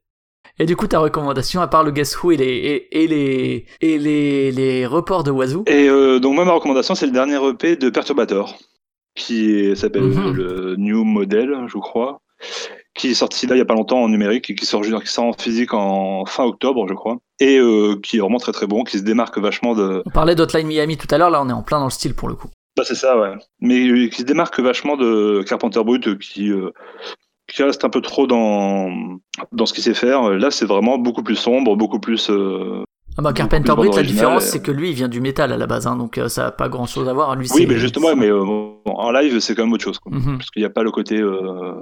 [0.59, 3.67] Et du coup, ta recommandation, à part le Guess Who et les, et, et les,
[3.81, 7.39] et les, les reports de Wazoo, Et euh, donc moi ma recommandation c'est le dernier
[7.49, 8.57] EP de Perturbator
[9.15, 10.33] qui s'appelle Mhm.
[10.35, 12.21] le New Model je crois
[12.95, 15.07] qui est sorti là il y a pas longtemps en numérique et qui sort, qui
[15.07, 18.67] sort en physique en fin octobre je crois et euh, qui est vraiment très très
[18.67, 21.49] bon qui se démarque vachement de on parlait d'Hotline Miami tout à l'heure, là on
[21.49, 22.49] est en plein dans le style pour le coup.
[22.77, 26.51] bah c'est ça ouais mais euh, qui se démarque vachement de Carpenter Brut euh, qui
[26.51, 26.71] euh,
[27.49, 28.91] qui reste un peu trop dans
[29.53, 32.31] dans ce qu'il sait faire là c'est vraiment beaucoup plus sombre beaucoup plus
[33.19, 35.57] Ah bah Carpenter Brut, la différence et- c'est que lui il vient du métal à
[35.59, 37.37] la base, hein, donc euh, ça a pas grand chose à voir.
[37.37, 38.43] Lui, Oui, mais justement, mais euh,
[38.87, 39.99] en live, c'est quand même autre chose.
[39.99, 40.13] Quoi.
[40.17, 40.39] Mhm.
[40.39, 41.19] Parce qu'il n'y a pas le côté.
[41.21, 41.75] Euh,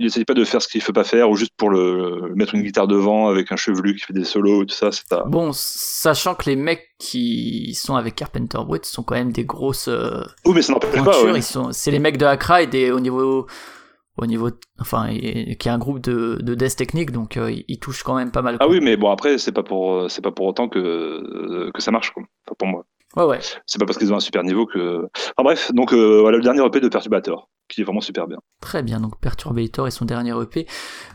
[0.00, 2.32] il essaye pas de faire ce qu'il ne faut pas faire, ou juste pour le,
[2.34, 4.90] mettre une guitare devant avec un chevelu qui fait des solos, tout ça.
[4.90, 5.24] C'est pas.
[5.26, 9.88] Bon, sachant que les mecs qui sont avec Carpenter Brut sont quand même des grosses
[9.88, 11.22] euh, Oui, mais ça n'empêche pas.
[11.22, 11.36] ouais.
[11.36, 13.46] ils sont, c'est les mecs de Accra et des, au niveau,
[14.16, 14.48] au niveau,
[14.80, 18.16] enfin, et- qui est un groupe de, de death technique, donc euh, ils, touchent quand
[18.16, 18.56] même pas mal.
[18.58, 18.74] Ah quoi.
[18.74, 21.82] oui, mais bon, après, c'est pas pour, euh, c'est pas pour autant que, euh, que
[21.82, 22.22] ça marche, quoi.
[22.58, 22.86] Pour moi.
[23.16, 23.40] Ouais, ouais.
[23.66, 25.08] C'est pas parce qu'ils ont un super niveau que.
[25.36, 28.38] Enfin bref, donc euh, voilà le dernier EP de Perturbator, qui est vraiment super bien.
[28.60, 30.66] Très bien, donc Perturbator et son dernier EP.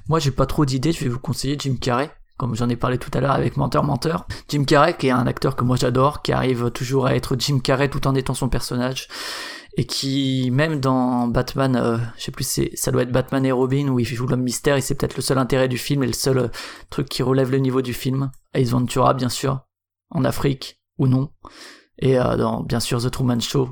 [0.09, 2.97] Moi, j'ai pas trop d'idées, je vais vous conseiller Jim Carrey, comme j'en ai parlé
[2.97, 4.27] tout à l'heure avec Menteur Menteur.
[4.49, 7.59] Jim Carrey, qui est un acteur que moi j'adore, qui arrive toujours à être Jim
[7.59, 9.07] Carrey tout en étant son personnage,
[9.77, 13.51] et qui, même dans Batman, euh, je sais plus, c'est, ça doit être Batman et
[13.53, 16.07] Robin, où il joue l'homme mystère, et c'est peut-être le seul intérêt du film et
[16.07, 16.47] le seul euh,
[16.89, 18.31] truc qui relève le niveau du film.
[18.53, 19.61] Ace Ventura, bien sûr,
[20.09, 21.29] en Afrique, ou non.
[21.99, 23.69] Et euh, dans, bien sûr, The Truman Show,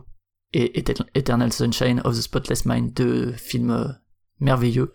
[0.54, 3.88] et Eter- Eternal Sunshine of the Spotless Mind, deux films euh,
[4.40, 4.94] merveilleux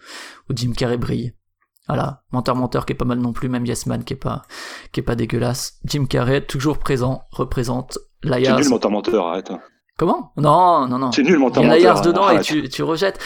[0.48, 1.34] où Jim Carrey brille.
[1.88, 4.42] Voilà, menteur menteur qui est pas mal non plus, même Yes Man qui est pas
[4.92, 5.78] qui est pas dégueulasse.
[5.84, 8.58] Jim Carrey toujours présent, représente C'est Liars.
[8.60, 9.50] nul, menteur, menteur, arrête.
[9.96, 10.32] Comment?
[10.36, 11.10] Non, non, non.
[11.12, 12.12] C'est nul, menteur, Il y a menteur.
[12.12, 13.18] Dedans et tu, tu rejettes.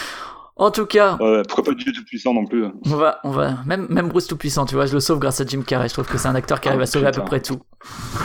[0.62, 1.16] En tout cas,
[1.48, 4.64] pourquoi pas Dieu tout puissant non plus on va, on va, même, même Bruce Tout-Puissant,
[4.64, 5.88] tu vois, je le sauve grâce à Jim Carrey.
[5.88, 7.60] Je trouve que c'est un acteur qui arrive Ah, à sauver à peu près tout.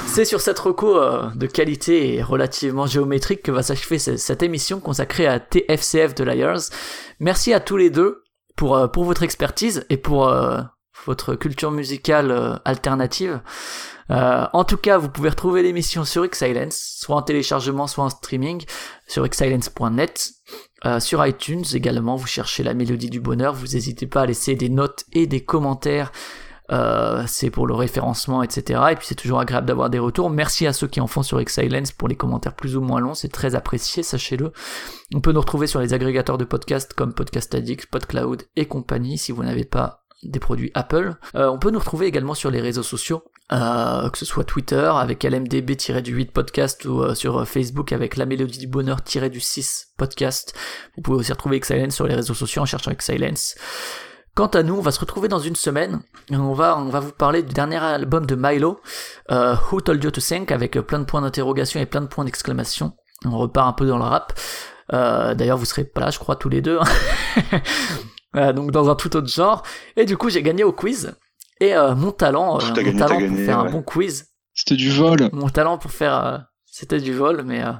[0.05, 4.43] C'est sur cette reco euh, de qualité et relativement géométrique que va s'achever ce- cette
[4.43, 6.69] émission consacrée à TFCF de Liars.
[7.19, 8.23] Merci à tous les deux
[8.55, 10.59] pour, euh, pour votre expertise et pour euh,
[11.05, 13.39] votre culture musicale euh, alternative.
[14.09, 18.09] Euh, en tout cas, vous pouvez retrouver l'émission sur Xsilence, soit en téléchargement, soit en
[18.09, 18.63] streaming,
[19.07, 20.31] sur xsilence.net.
[20.85, 24.55] Euh, sur iTunes également, vous cherchez la mélodie du bonheur, vous n'hésitez pas à laisser
[24.55, 26.11] des notes et des commentaires.
[26.69, 28.81] Euh, c'est pour le référencement, etc.
[28.91, 30.29] Et puis c'est toujours agréable d'avoir des retours.
[30.29, 33.13] Merci à ceux qui en font sur Xsilence pour les commentaires plus ou moins longs,
[33.13, 34.51] c'est très apprécié, sachez-le.
[35.15, 39.17] On peut nous retrouver sur les agrégateurs de podcasts comme Podcast Addict, PodCloud et compagnie
[39.17, 41.15] si vous n'avez pas des produits Apple.
[41.35, 44.91] Euh, on peut nous retrouver également sur les réseaux sociaux euh, que ce soit Twitter
[44.93, 50.53] avec LMDB-du8 podcast ou euh, sur euh, Facebook avec La Mélodie du Bonheur-du 6 podcast.
[50.95, 53.55] Vous pouvez aussi retrouver Excellence sur les réseaux sociaux en cherchant Excellence.
[54.37, 55.99] Quant à nous, on va se retrouver dans une semaine.
[56.29, 58.79] On va, on va vous parler du dernier album de Milo,
[59.31, 62.05] euh, Who Told You to Think, avec euh, plein de points d'interrogation et plein de
[62.05, 62.93] points d'exclamation.
[63.25, 64.39] On repart un peu dans le rap.
[64.93, 66.77] Euh, D'ailleurs, vous serez pas là, je crois, tous les deux.
[68.31, 69.63] Voilà, donc dans un tout autre genre.
[69.95, 71.15] Et du coup, j'ai gagné au quiz.
[71.59, 73.81] Et euh, mon talent, euh, T'as mon gagné, talent t'as pour gagné, faire un bon
[73.81, 75.29] quiz, C'était du vol.
[75.33, 77.71] mon talent pour faire, euh, c'était du vol, mais euh,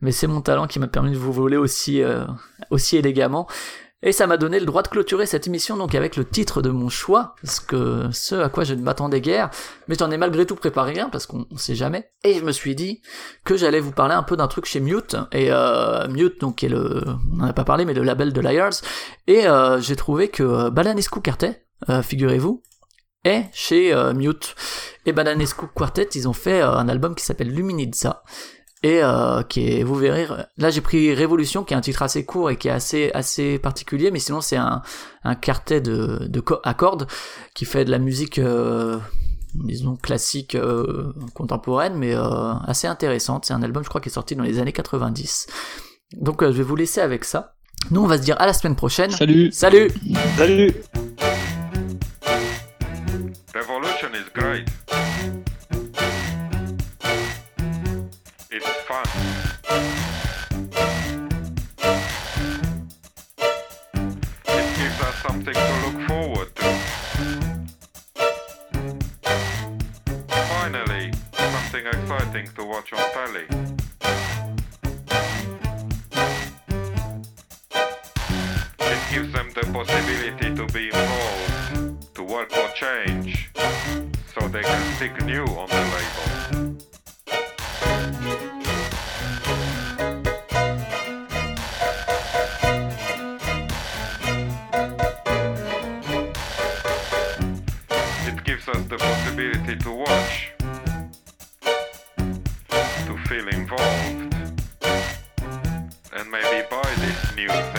[0.00, 2.24] mais c'est mon talent qui m'a permis de vous voler aussi euh,
[2.70, 3.46] aussi élégamment.
[4.02, 6.70] Et ça m'a donné le droit de clôturer cette émission donc avec le titre de
[6.70, 9.50] mon choix, parce que ce à quoi je ne m'attendais guère,
[9.88, 12.10] mais j'en ai malgré tout préparé un parce qu'on on sait jamais.
[12.24, 13.02] Et je me suis dit
[13.44, 16.64] que j'allais vous parler un peu d'un truc chez Mute et euh, Mute donc qui
[16.64, 18.80] est le, on n'en a pas parlé mais le label de Liars.
[19.26, 22.62] Et euh, j'ai trouvé que euh, Balanescu Quartet, euh, figurez-vous,
[23.24, 24.54] est chez euh, Mute.
[25.06, 28.22] Et Bananescu Quartet, ils ont fait euh, un album qui s'appelle Luminizza.
[28.82, 32.24] Et euh, qui est, vous verrez, là j'ai pris Révolution, qui est un titre assez
[32.24, 34.80] court et qui est assez assez particulier, mais sinon c'est un,
[35.22, 37.06] un quartet de, de co- à cordes
[37.54, 38.96] qui fait de la musique, euh,
[39.52, 43.44] disons classique euh, contemporaine, mais euh, assez intéressante.
[43.44, 45.46] C'est un album, je crois, qui est sorti dans les années 90.
[46.16, 47.56] Donc euh, je vais vous laisser avec ça.
[47.90, 49.10] Nous on va se dire à la semaine prochaine.
[49.10, 49.52] Salut.
[49.52, 49.90] Salut.
[50.38, 50.72] Salut
[72.30, 73.46] exciting to watch on telly.
[78.78, 83.50] It gives them the possibility to be involved, to work for change,
[84.34, 86.76] so they can stick new on the label.
[98.26, 100.52] It gives us the possibility to watch,
[103.30, 104.34] feel involved,
[106.12, 107.69] and maybe buy this new